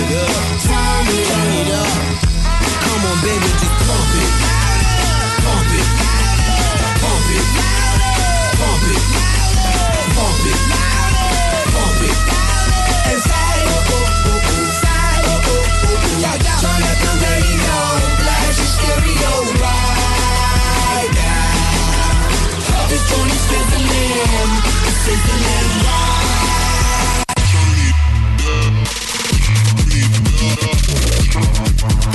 turn 0.68 1.08
it 1.08 1.30
up, 1.30 1.30
turn 1.30 1.52
it 1.62 1.72
up. 1.82 1.94
Come 2.84 3.04
on, 3.10 3.18
baby, 3.24 3.50
just 3.62 3.76
pump 3.88 4.14
it, 4.22 4.32
pump 5.44 5.72
it, 5.80 5.88
pump 7.02 7.28
it, 7.32 7.46
pump 8.60 8.86
it, 8.92 9.02
pump 9.14 9.23
Turn 16.64 16.80
up 16.80 16.97
the 17.03 17.11
radio, 17.20 17.78
blast 18.24 18.55
your 18.55 18.72
stereo 18.72 19.34
right 19.59 21.11
now. 21.11 22.88
Joint 22.88 23.32
is 23.36 23.43
sizzling, 23.51 24.11
it's 24.88 24.99
sizzling 25.03 25.72
right. 25.84 26.24
Turn 31.34 32.12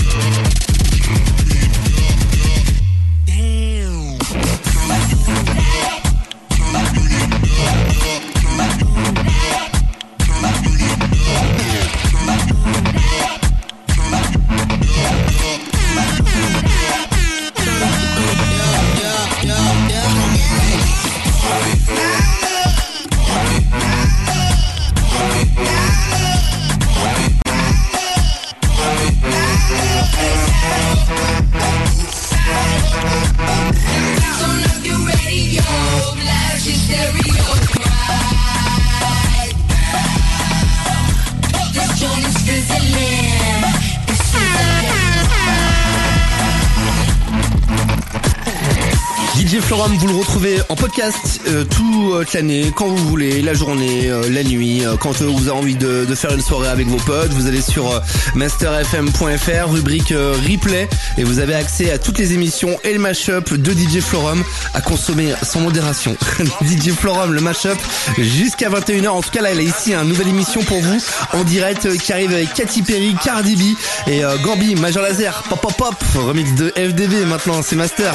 toute 52.25 52.35
l'année, 52.35 52.73
quand 52.75 52.89
vous 52.89 53.09
voulez, 53.09 53.43
la 53.43 53.55
journée, 53.55 54.11
euh, 54.11 54.29
la 54.31 54.43
nuit, 54.43 54.85
euh, 54.85 54.97
quand 54.97 55.23
euh, 55.23 55.27
vous 55.27 55.49
avez 55.49 55.59
envie 55.59 55.77
de, 55.77 56.05
faire 56.15 56.33
une 56.33 56.41
soirée 56.41 56.69
avec 56.69 56.89
vos 56.89 56.97
potes. 56.97 57.31
Vous 57.31 57.47
allez 57.47 57.61
sur 57.61 57.93
euh, 57.93 58.01
masterfm.fr, 58.35 59.71
rubrique 59.71 60.13
euh, 60.13 60.35
replay, 60.49 60.89
et 61.17 61.25
vous 61.25 61.39
avez 61.39 61.55
accès 61.55 61.91
à 61.93 61.99
toutes 61.99 62.19
les 62.19 62.33
émissions 62.33 62.77
et 62.83 62.93
le 62.93 62.99
mashup 62.99 63.55
de 63.55 63.73
DJ 63.73 64.01
Florum 64.01 64.43
à 64.75 64.81
consommer 64.81 65.33
sans 65.43 65.61
modération. 65.61 66.17
DJ 66.63 66.91
Florum, 66.91 67.33
le 67.33 67.41
mashup, 67.41 67.79
jusqu'à 68.19 68.69
21h. 68.69 69.09
En 69.09 69.23
tout 69.23 69.31
cas, 69.31 69.43
là, 69.43 69.53
il 69.53 69.59
a 69.59 69.63
ici 69.63 69.95
une 69.95 70.09
nouvelle 70.09 70.29
émission 70.29 70.63
pour 70.63 70.81
vous 70.81 71.01
en 71.33 71.45
direct 71.45 71.87
euh, 71.87 71.97
qui 71.97 72.13
arrive 72.13 72.33
avec 72.33 72.53
Katy 72.53 72.83
Perry, 72.83 73.15
Cardi 73.23 73.55
B 73.57 74.11
et 74.11 74.25
euh, 74.25 74.37
Gambi, 74.39 74.75
Major 74.75 75.03
Laser, 75.03 75.43
pop 75.49 75.61
pop 75.61 75.77
pop, 75.77 75.95
remix 76.17 76.53
de 76.55 76.73
FDB 76.77 77.25
maintenant, 77.27 77.63
c'est 77.63 77.77
Master. 77.77 78.15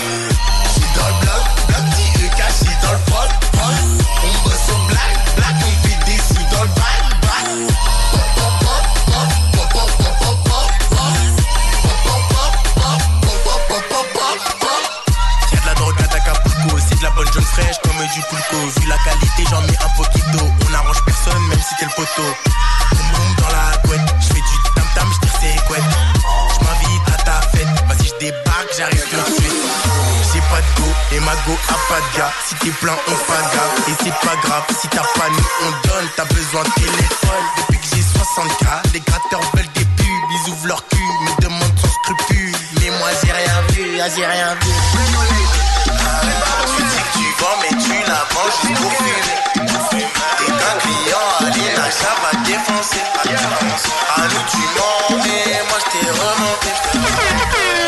Poteau. 22.16 22.30
Boum 22.91 23.07
boum 23.11 23.36
dans 23.38 23.49
la 23.49 23.78
couette, 23.78 24.16
j'fais 24.22 24.34
du 24.34 24.57
tam 24.76 24.86
tam, 24.95 25.09
j'tire 25.14 25.32
ses 25.39 25.66
couettes. 25.68 25.84
J'm'invite 26.53 27.07
à 27.07 27.24
ta 27.24 27.41
fête, 27.49 27.68
vas-y 27.88 28.07
j'débarque, 28.07 28.70
j'arrive 28.78 29.03
tout 29.09 29.18
de 29.18 29.36
suite. 29.36 29.64
J'ai 30.34 30.41
pas 30.41 30.61
de 30.61 30.82
go 30.82 30.89
et 31.11 31.20
ma 31.20 31.36
go 31.45 31.57
a 31.70 31.78
pas 31.89 32.01
de 32.01 32.18
gars. 32.18 32.32
Si 32.47 32.55
t'es 32.55 32.72
plein, 32.72 32.95
on 33.07 33.16
paga. 33.32 33.64
Et 33.88 33.93
c'est 34.03 34.28
pas 34.28 34.36
grave, 34.43 34.64
si 34.80 34.88
t'as 34.88 35.01
pas 35.01 35.30
nous, 35.30 35.49
on 35.66 35.72
donne. 35.88 36.09
T'as 36.16 36.26
besoin 36.26 36.64
de 36.64 36.72
téléphone. 36.72 37.45
Depuis 37.57 37.80
que 37.80 37.95
j'ai 37.95 38.01
60k, 38.01 38.93
les 38.93 38.99
gratteurs 39.01 39.41
veulent 39.53 39.74
des 39.76 39.86
pubs. 39.86 40.32
Ils 40.34 40.49
ouvrent 40.51 40.68
leur 40.68 40.88
cul, 40.88 40.97
me 40.97 41.41
demandent 41.41 41.80
sans 41.80 41.93
scrupule. 42.03 42.55
Mais 42.82 42.89
moi 42.97 43.09
j'ai 43.24 43.32
rien 43.32 43.61
vu, 43.70 43.99
ah, 44.01 44.09
j'ai 44.16 44.26
rien 44.26 44.55
vu. 44.55 44.72
Dis 46.76 46.84
que 46.84 47.18
tu 47.18 47.26
vends, 47.39 47.57
mais 47.61 47.78
tu 47.78 48.09
la 48.09 48.26
juste 48.61 48.82
pour 48.82 48.91
fumer. 48.93 49.43
T'es 49.93 50.45
qu'un 50.45 50.78
client, 50.82 51.28
ta 51.76 51.89
chape 51.89 52.19
m'a 52.21 52.39
défoncé. 52.43 52.99
À 53.15 54.21
nous 54.21 54.43
tu 54.47 54.57
moi 55.69 55.80
je 55.80 55.86
t'ai 55.91 56.09
remonté. 56.09 57.82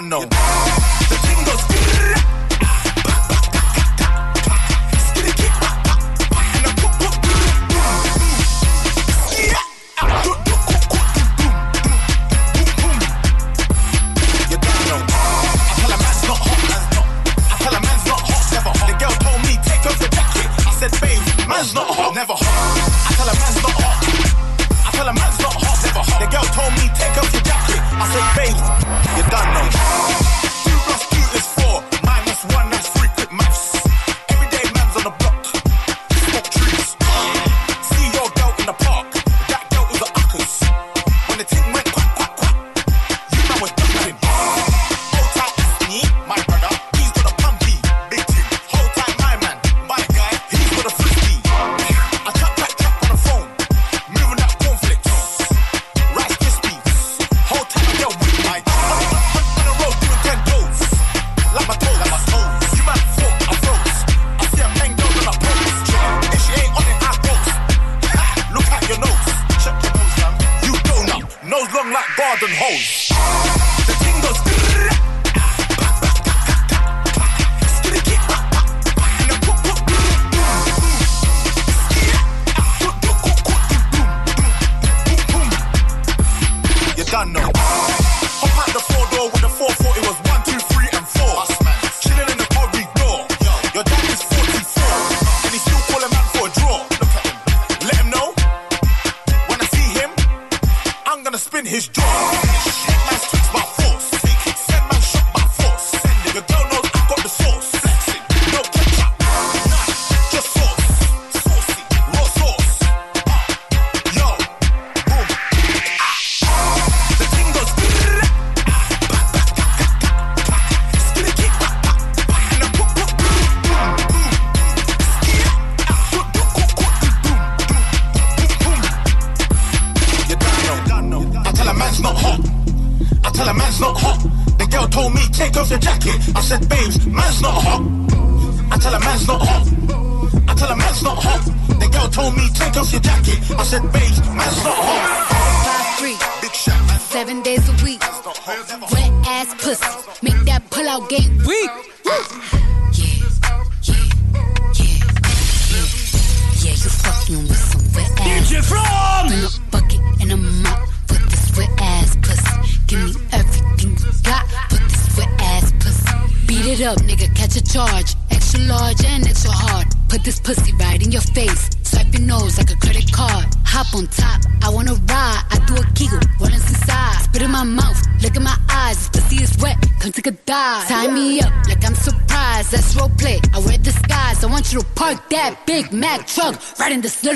Done 0.00 0.37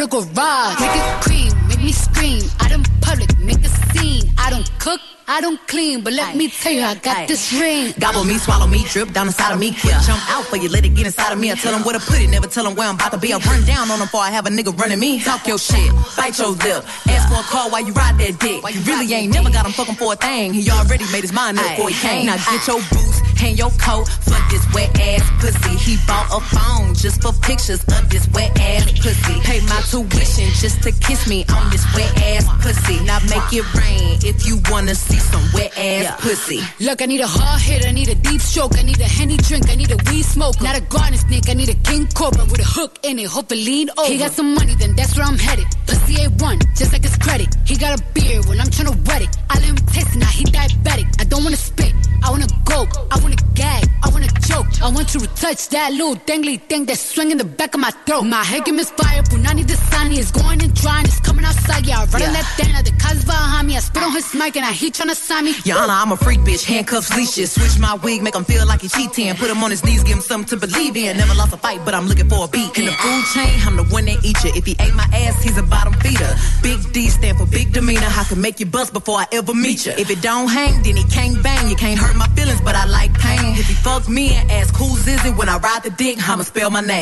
right 0.02 0.14
in 0.14 0.18
this 0.18 0.34
little 0.34 0.34
garage. 0.34 0.80
Make 0.80 0.96
it 0.96 1.22
cream. 1.22 1.68
Make 1.68 1.82
me 1.82 1.92
scream. 1.92 2.42
Out 2.60 2.72
in 2.72 2.82
public. 3.00 3.38
Make 3.38 3.64
a 3.64 3.68
scene. 3.68 4.30
I 4.38 4.50
don't 4.50 4.70
cook. 4.78 5.00
I 5.28 5.40
don't 5.40 5.56
clean, 5.68 6.02
but 6.02 6.12
let 6.12 6.36
me 6.36 6.48
tell 6.50 6.72
you, 6.72 6.82
I 6.82 6.94
got 6.96 7.28
this 7.28 7.54
ring. 7.54 7.94
Gobble 7.98 8.24
me, 8.24 8.36
swallow 8.38 8.66
me, 8.66 8.84
drip 8.90 9.12
down 9.12 9.28
inside 9.28 9.52
of 9.54 9.60
me. 9.60 9.70
Quick 9.70 9.94
jump 10.04 10.20
out 10.28 10.44
for 10.44 10.56
you, 10.56 10.68
let 10.68 10.84
it 10.84 10.94
get 10.94 11.06
inside 11.06 11.32
of 11.32 11.38
me. 11.38 11.50
I 11.50 11.54
tell 11.54 11.72
them 11.72 11.82
where 11.84 11.96
to 11.96 12.04
put 12.04 12.20
it, 12.20 12.28
never 12.28 12.48
tell 12.48 12.64
them 12.64 12.74
where 12.74 12.88
I'm 12.88 12.96
about 12.96 13.12
to 13.12 13.18
be. 13.18 13.32
I 13.32 13.38
run 13.38 13.64
down 13.64 13.88
on 13.90 14.00
them 14.00 14.08
before 14.08 14.20
I 14.20 14.30
have 14.30 14.46
a 14.46 14.50
nigga 14.50 14.76
running 14.76 14.98
me. 14.98 15.20
Talk 15.20 15.46
your 15.46 15.58
shit, 15.58 15.90
bite 16.18 16.36
your 16.36 16.50
lip. 16.50 16.84
Ask 17.08 17.28
for 17.30 17.38
a 17.38 17.46
call 17.48 17.70
while 17.70 17.86
you 17.86 17.94
ride 17.94 18.18
that 18.18 18.40
dick. 18.40 18.60
You 18.74 18.80
really 18.82 19.14
ain't 19.14 19.32
never 19.32 19.48
got 19.48 19.64
him 19.64 19.72
fucking 19.72 19.94
for 19.94 20.12
a 20.12 20.16
thing. 20.16 20.52
He 20.52 20.68
already 20.70 21.06
made 21.12 21.22
his 21.22 21.32
mind 21.32 21.56
up 21.56 21.70
before 21.70 21.88
he 21.88 21.94
came. 21.94 22.26
Now 22.26 22.36
get 22.36 22.66
your 22.66 22.82
boots, 22.90 23.20
hang 23.38 23.56
your 23.56 23.70
coat 23.78 24.10
for 24.10 24.36
this 24.50 24.66
wet 24.74 24.90
ass 25.00 25.22
pussy. 25.38 25.78
He 25.78 25.96
bought 26.04 26.28
a 26.34 26.40
phone 26.50 26.94
just 26.94 27.21
for 27.22 27.32
pictures 27.40 27.82
of 27.84 28.10
this 28.10 28.26
wet 28.34 28.50
ass 28.58 28.90
pussy. 28.98 29.40
Pay 29.46 29.60
my 29.70 29.80
tuition 29.86 30.50
just 30.58 30.82
to 30.82 30.90
kiss 30.90 31.28
me 31.28 31.44
on 31.54 31.70
this 31.70 31.86
wet 31.94 32.10
ass 32.18 32.44
pussy. 32.60 32.98
Now 33.04 33.20
make 33.30 33.48
it 33.54 33.62
rain 33.78 34.18
if 34.26 34.44
you 34.46 34.58
wanna 34.68 34.94
see 34.94 35.18
some 35.18 35.44
wet 35.54 35.70
ass 35.78 36.20
pussy. 36.20 36.60
Look, 36.80 37.00
I 37.00 37.06
need 37.06 37.20
a 37.20 37.26
hard 37.26 37.60
hit, 37.60 37.86
I 37.86 37.92
need 37.92 38.08
a 38.08 38.16
deep 38.16 38.40
stroke, 38.40 38.76
I 38.76 38.82
need 38.82 39.00
a 39.00 39.04
henny 39.04 39.36
drink, 39.36 39.70
I 39.70 39.76
need 39.76 39.92
a 39.92 39.98
weed 40.10 40.24
smoke, 40.24 40.60
not 40.60 40.76
a 40.76 40.80
garden 40.80 41.16
snake, 41.16 41.48
I 41.48 41.54
need 41.54 41.68
a 41.68 41.78
king 41.88 42.08
cobra 42.08 42.44
with 42.44 42.60
a 42.60 42.64
hook 42.64 42.98
in 43.04 43.18
it, 43.20 43.28
hope 43.28 43.52
it 43.52 43.56
lean 43.56 43.88
over. 43.96 44.12
He 44.12 44.18
got 44.18 44.32
some 44.32 44.54
money, 44.54 44.74
then 44.74 44.96
that's 44.96 45.16
where 45.16 45.26
I'm 45.26 45.38
headed. 45.38 45.66
Pussy 45.86 46.14
A1, 46.26 46.76
just 46.76 46.92
like 46.92 47.04
his 47.04 47.16
credit. 47.18 47.54
He 47.64 47.76
got 47.76 47.98
a 47.98 48.02
beard 48.14 48.46
when 48.46 48.58
I'm 48.60 48.70
trying 48.70 48.90
to 48.92 48.98
wet 49.06 49.22
it. 49.22 49.30
I 49.48 49.54
let 49.60 49.64
him 49.64 49.76
taste 49.94 50.16
it, 50.16 50.18
now 50.18 50.26
he 50.26 50.44
diabetic. 50.44 51.06
I 51.20 51.24
don't 51.24 51.44
wanna 51.44 51.56
spit, 51.56 51.94
I 52.24 52.30
wanna 52.30 52.48
go, 52.64 52.86
I 53.10 53.18
wanna 53.20 53.36
gag, 53.54 53.84
I 54.02 54.08
wanna 54.08 54.28
choke. 54.48 54.66
I 54.82 54.90
want 54.90 55.14
you 55.14 55.20
to 55.20 55.28
touch 55.28 55.68
that 55.68 55.92
little 55.92 56.16
dangly 56.16 56.60
thing 56.60 56.84
that's 56.86 57.11
swinging 57.12 57.36
the 57.36 57.44
back 57.44 57.74
of 57.74 57.80
my 57.80 57.90
throat. 58.06 58.22
My 58.22 58.42
head 58.42 58.64
can 58.64 58.76
misfire, 58.76 59.22
Punani 59.22 59.66
the 59.66 59.76
sunny 59.92 60.18
is 60.18 60.30
going 60.30 60.62
and 60.62 60.72
drying, 60.74 61.04
it's 61.04 61.20
coming 61.20 61.44
outside, 61.44 61.86
yeah. 61.86 62.00
I 62.00 62.04
run 62.06 62.22
on 62.22 62.32
that 62.32 62.48
dana, 62.56 62.82
the 62.82 62.92
cuz 62.92 63.24
behind 63.24 63.68
me, 63.68 63.76
I 63.76 63.80
spit 63.80 64.02
on 64.02 64.12
his 64.12 64.34
mic 64.34 64.56
and 64.56 64.64
I 64.64 64.72
heat 64.72 64.94
tryna 64.94 65.14
sign 65.14 65.44
me. 65.44 65.52
Honor, 65.72 65.92
I'm 65.92 66.12
a 66.12 66.16
freak 66.16 66.40
bitch, 66.40 66.64
handcuffs, 66.64 67.14
leashes. 67.16 67.52
Switch 67.52 67.78
my 67.78 67.94
wig, 67.94 68.22
make 68.22 68.34
him 68.34 68.44
feel 68.44 68.66
like 68.66 68.80
he 68.80 68.88
cheating. 68.88 69.34
Put 69.36 69.50
him 69.50 69.62
on 69.62 69.70
his 69.70 69.84
knees, 69.84 70.02
give 70.02 70.16
him 70.16 70.22
something 70.22 70.58
to 70.58 70.66
believe 70.66 70.96
in. 70.96 71.16
Never 71.16 71.34
lost 71.34 71.52
a 71.52 71.56
fight, 71.56 71.80
but 71.84 71.94
I'm 71.94 72.06
looking 72.06 72.28
for 72.28 72.44
a 72.44 72.48
beat. 72.48 72.70
In 72.78 72.86
the 72.86 72.92
food 72.92 73.24
chain, 73.34 73.54
I'm 73.66 73.76
the 73.76 73.84
one 73.84 74.06
that 74.06 74.24
eat 74.24 74.38
you. 74.44 74.52
If 74.54 74.64
he 74.64 74.74
ate 74.80 74.94
my 74.94 75.08
ass, 75.12 75.42
he's 75.42 75.58
a 75.58 75.62
bottom 75.62 75.94
feeder. 76.00 76.32
Big 76.62 76.80
D 76.92 77.08
stand 77.08 77.38
for 77.38 77.46
big 77.46 77.72
demeanor. 77.72 78.08
I 78.08 78.24
can 78.24 78.40
make 78.40 78.60
you 78.60 78.66
bust 78.66 78.92
before 78.92 79.18
I 79.18 79.26
ever 79.32 79.54
meet 79.54 79.86
you. 79.86 79.92
If 79.92 80.08
it 80.10 80.22
don't 80.22 80.48
hang, 80.48 80.82
then 80.82 80.96
he 80.96 81.04
can't 81.04 81.42
bang. 81.42 81.68
You 81.68 81.76
can't 81.76 81.98
hurt 81.98 82.16
my 82.16 82.28
feelings, 82.36 82.60
but 82.60 82.74
I 82.74 82.86
like 82.86 83.12
pain. 83.18 83.54
If 83.56 83.66
he 83.68 83.74
fuck 83.74 84.08
me 84.08 84.34
and 84.34 84.50
ask 84.50 84.74
who's 84.74 85.06
is 85.06 85.24
it 85.24 85.36
when 85.36 85.48
I 85.48 85.58
ride 85.58 85.82
the 85.82 85.90
dick, 85.90 86.16
I'ma 86.28 86.44
spell 86.44 86.70
my 86.70 86.80
name 86.80 87.01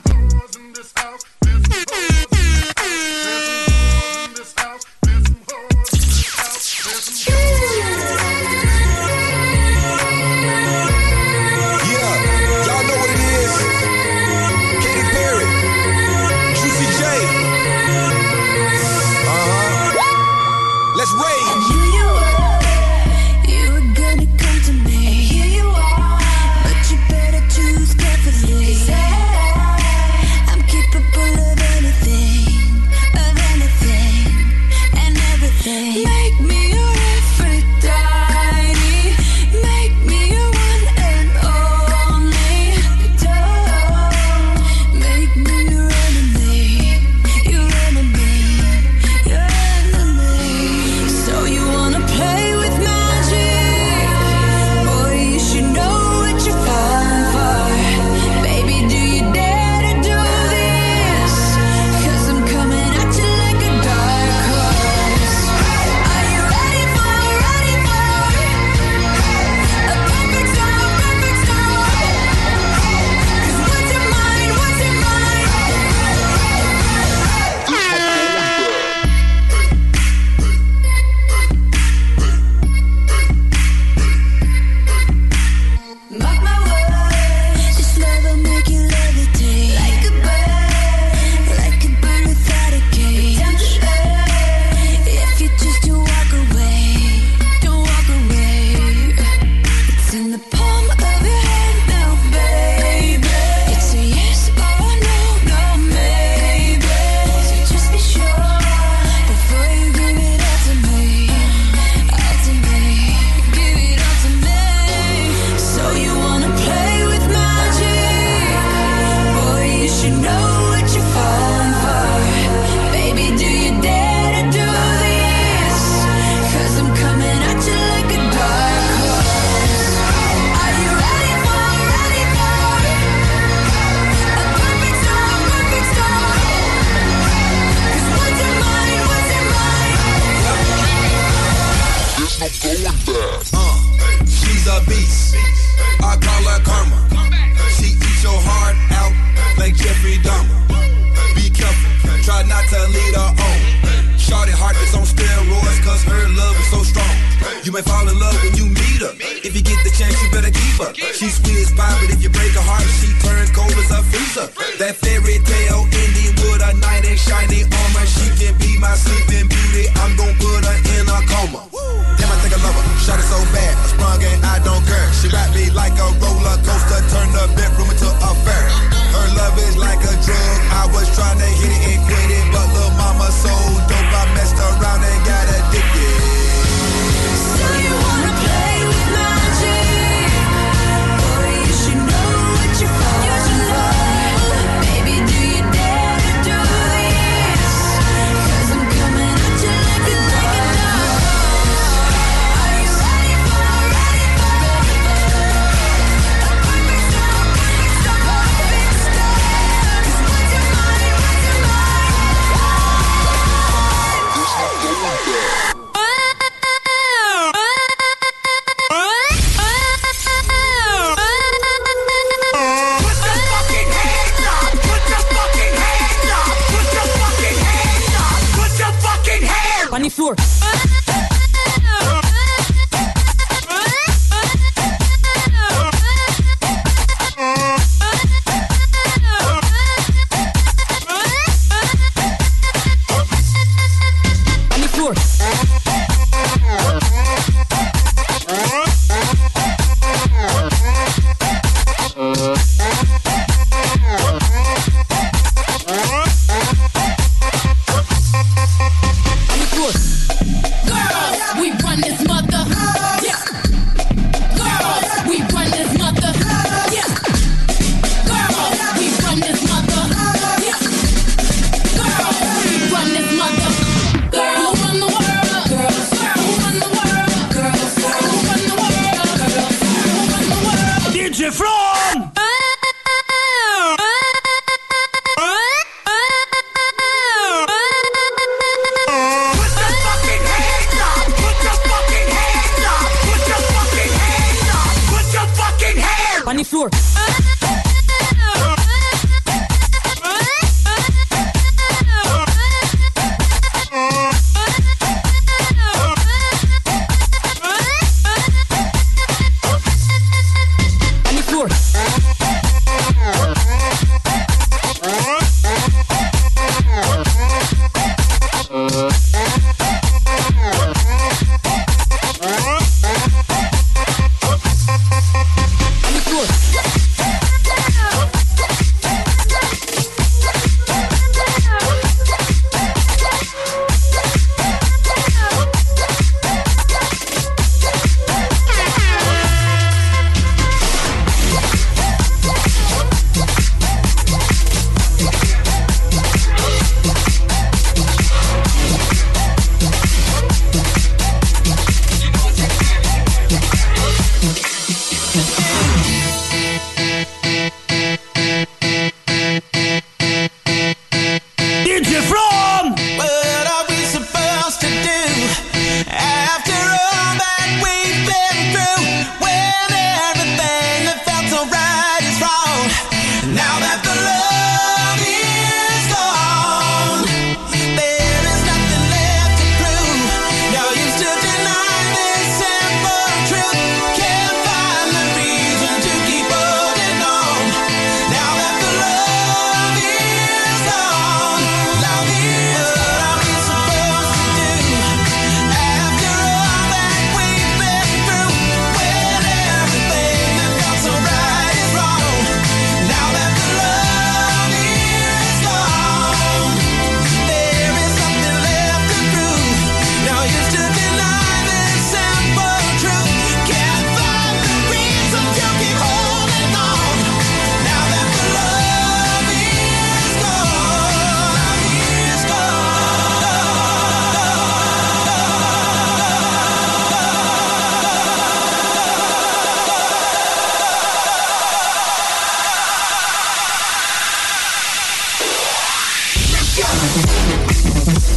Girls, 260.87 261.39
we 261.59 261.71
run 261.83 262.01
this 262.01 262.20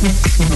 Now 0.04 0.54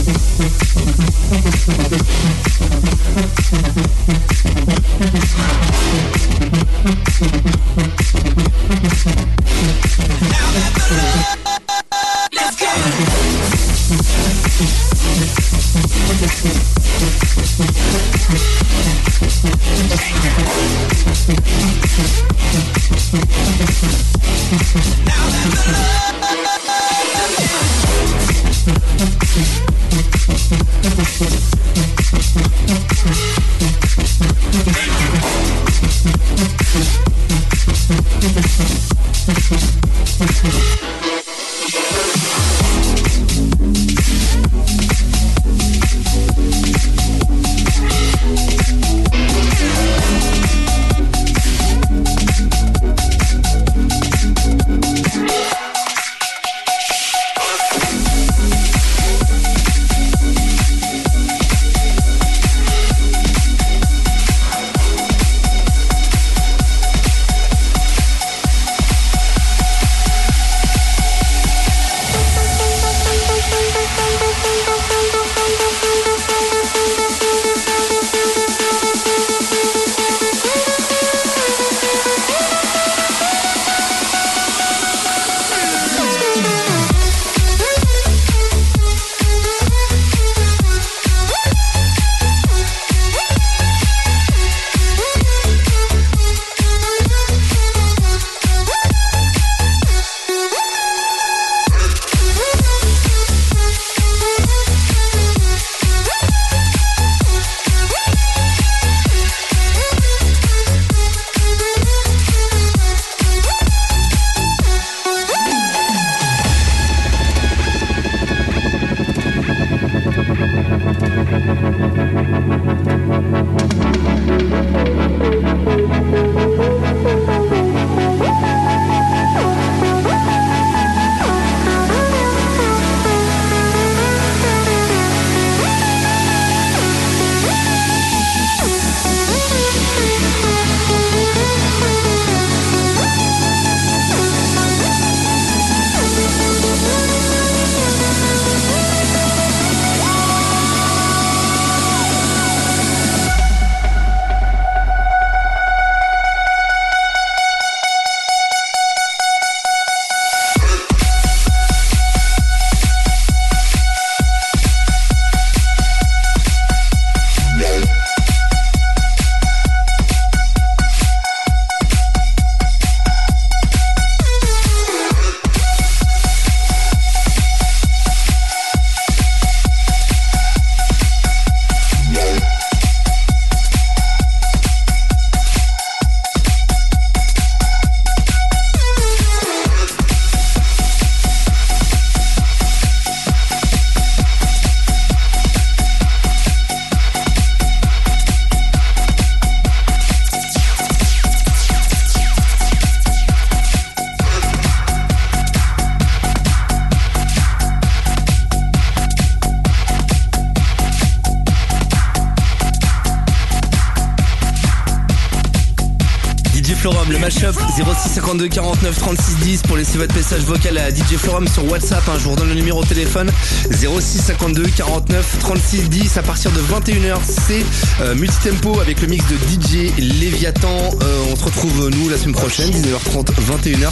0652 218.28 218.48
49 218.48 218.98
36 218.98 219.36
10 219.36 219.62
pour 219.62 219.76
laisser 219.78 219.96
votre 219.96 220.14
message 220.14 220.42
vocal 220.42 220.76
à 220.76 220.90
DJ 220.90 221.16
Florum 221.16 221.48
sur 221.48 221.64
WhatsApp. 221.70 222.06
hein, 222.08 222.12
je 222.18 222.24
vous 222.24 222.32
redonne 222.32 222.48
le 222.48 222.54
numéro 222.56 222.82
au 222.82 222.84
téléphone 222.84 223.30
0652 223.70 224.66
49 224.76 225.38
36 225.40 225.88
10 225.88 226.16
à 226.18 226.22
partir 226.22 226.50
de 226.50 226.60
21h. 226.60 227.16
C'est 227.26 227.64
euh, 228.02 228.14
multitempo 228.14 228.80
avec 228.80 229.00
le 229.00 229.06
mix 229.06 229.24
de 229.28 229.36
DJ 229.36 229.90
Léviathan. 229.96 230.90
Euh, 231.00 231.24
on 231.32 231.36
se 231.36 231.44
retrouve 231.44 231.88
nous 231.88 232.10
la 232.10 232.18
semaine 232.18 232.34
prochaine 232.34 232.70
19h30 232.70 233.30
21h 233.32 233.88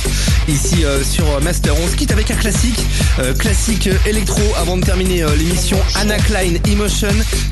ici 0.48 0.84
euh, 0.84 1.02
sur 1.02 1.40
Master. 1.40 1.72
On 1.82 1.88
se 1.88 1.96
quitte 1.96 2.12
avec 2.12 2.30
un 2.30 2.36
classique, 2.36 2.80
classique 3.38 3.88
électro 4.04 4.42
avant 4.58 4.76
de 4.76 4.84
terminer 4.84 5.24
l'émission 5.38 5.78
Anna 5.94 6.18
Klein 6.18 6.56
Emotion, 6.70 7.08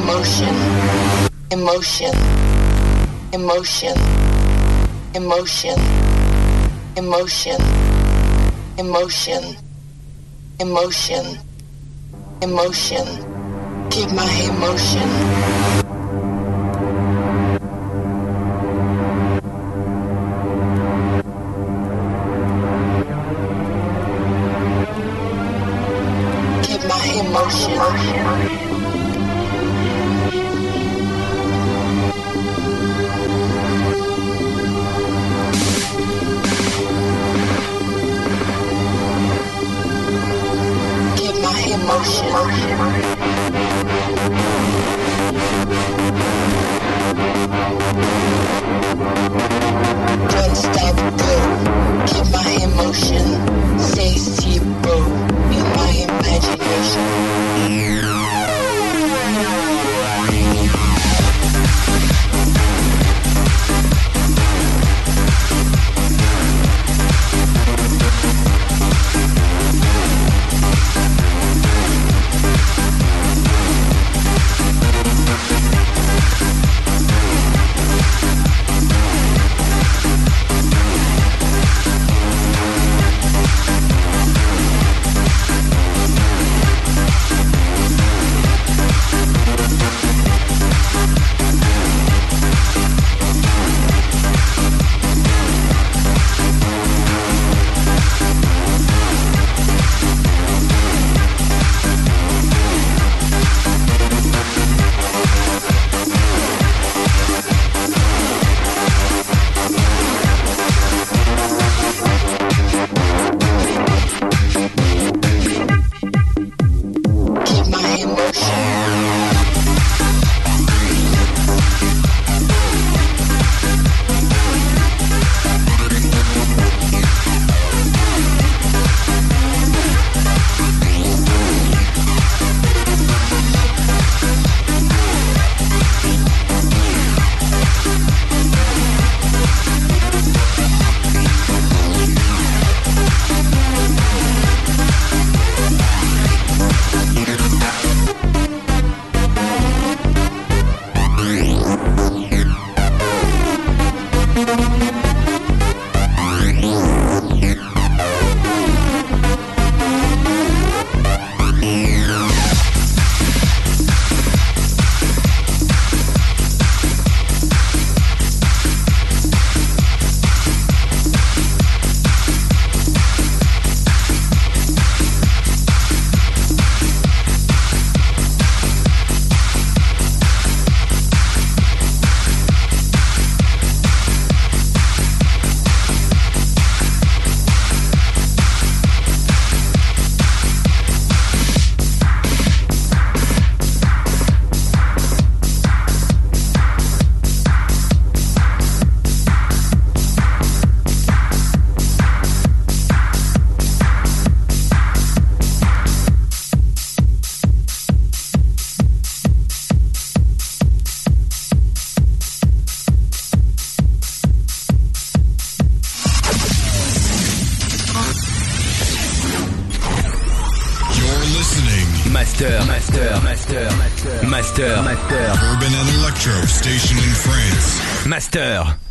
emotion, 0.00 0.54
emotion, 1.50 2.14
emotion, 3.34 3.96
emotion, 6.96 7.60
emotion, 8.78 9.56
emotion, 10.60 11.24
emotion. 12.40 13.06
Keep 13.90 14.10
my 14.12 14.32
emotion. 14.48 15.59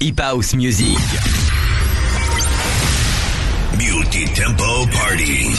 Hip 0.02 0.20
House 0.20 0.54
Music. 0.56 0.96
Multi 3.76 4.26
Tempo 4.32 4.86
Party. 4.96 5.52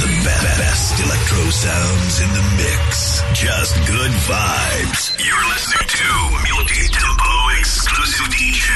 The 0.00 0.08
be- 0.24 0.56
best 0.56 1.04
electro 1.04 1.42
sounds 1.50 2.20
in 2.24 2.30
the 2.32 2.44
mix. 2.56 3.20
Just 3.34 3.74
good 3.86 4.12
vibes. 4.24 5.20
You're 5.20 5.46
listening 5.52 5.88
to 6.00 6.08
Multi 6.48 6.88
Tempo 6.88 7.32
exclusive 7.60 8.26
DJ. 8.32 8.70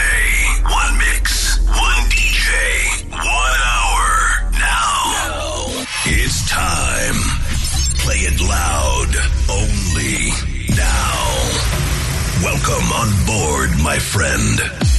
One 0.69 0.99
mix, 0.99 1.59
one 1.67 2.05
DJ, 2.13 2.51
one 3.17 3.61
hour. 3.65 4.09
Now, 4.61 5.85
it's 6.05 6.49
time. 6.51 7.17
Play 8.05 8.17
it 8.29 8.39
loud. 8.43 8.90
Welcome 12.71 12.93
on 12.93 13.27
board, 13.27 13.71
my 13.83 13.99
friend. 13.99 14.90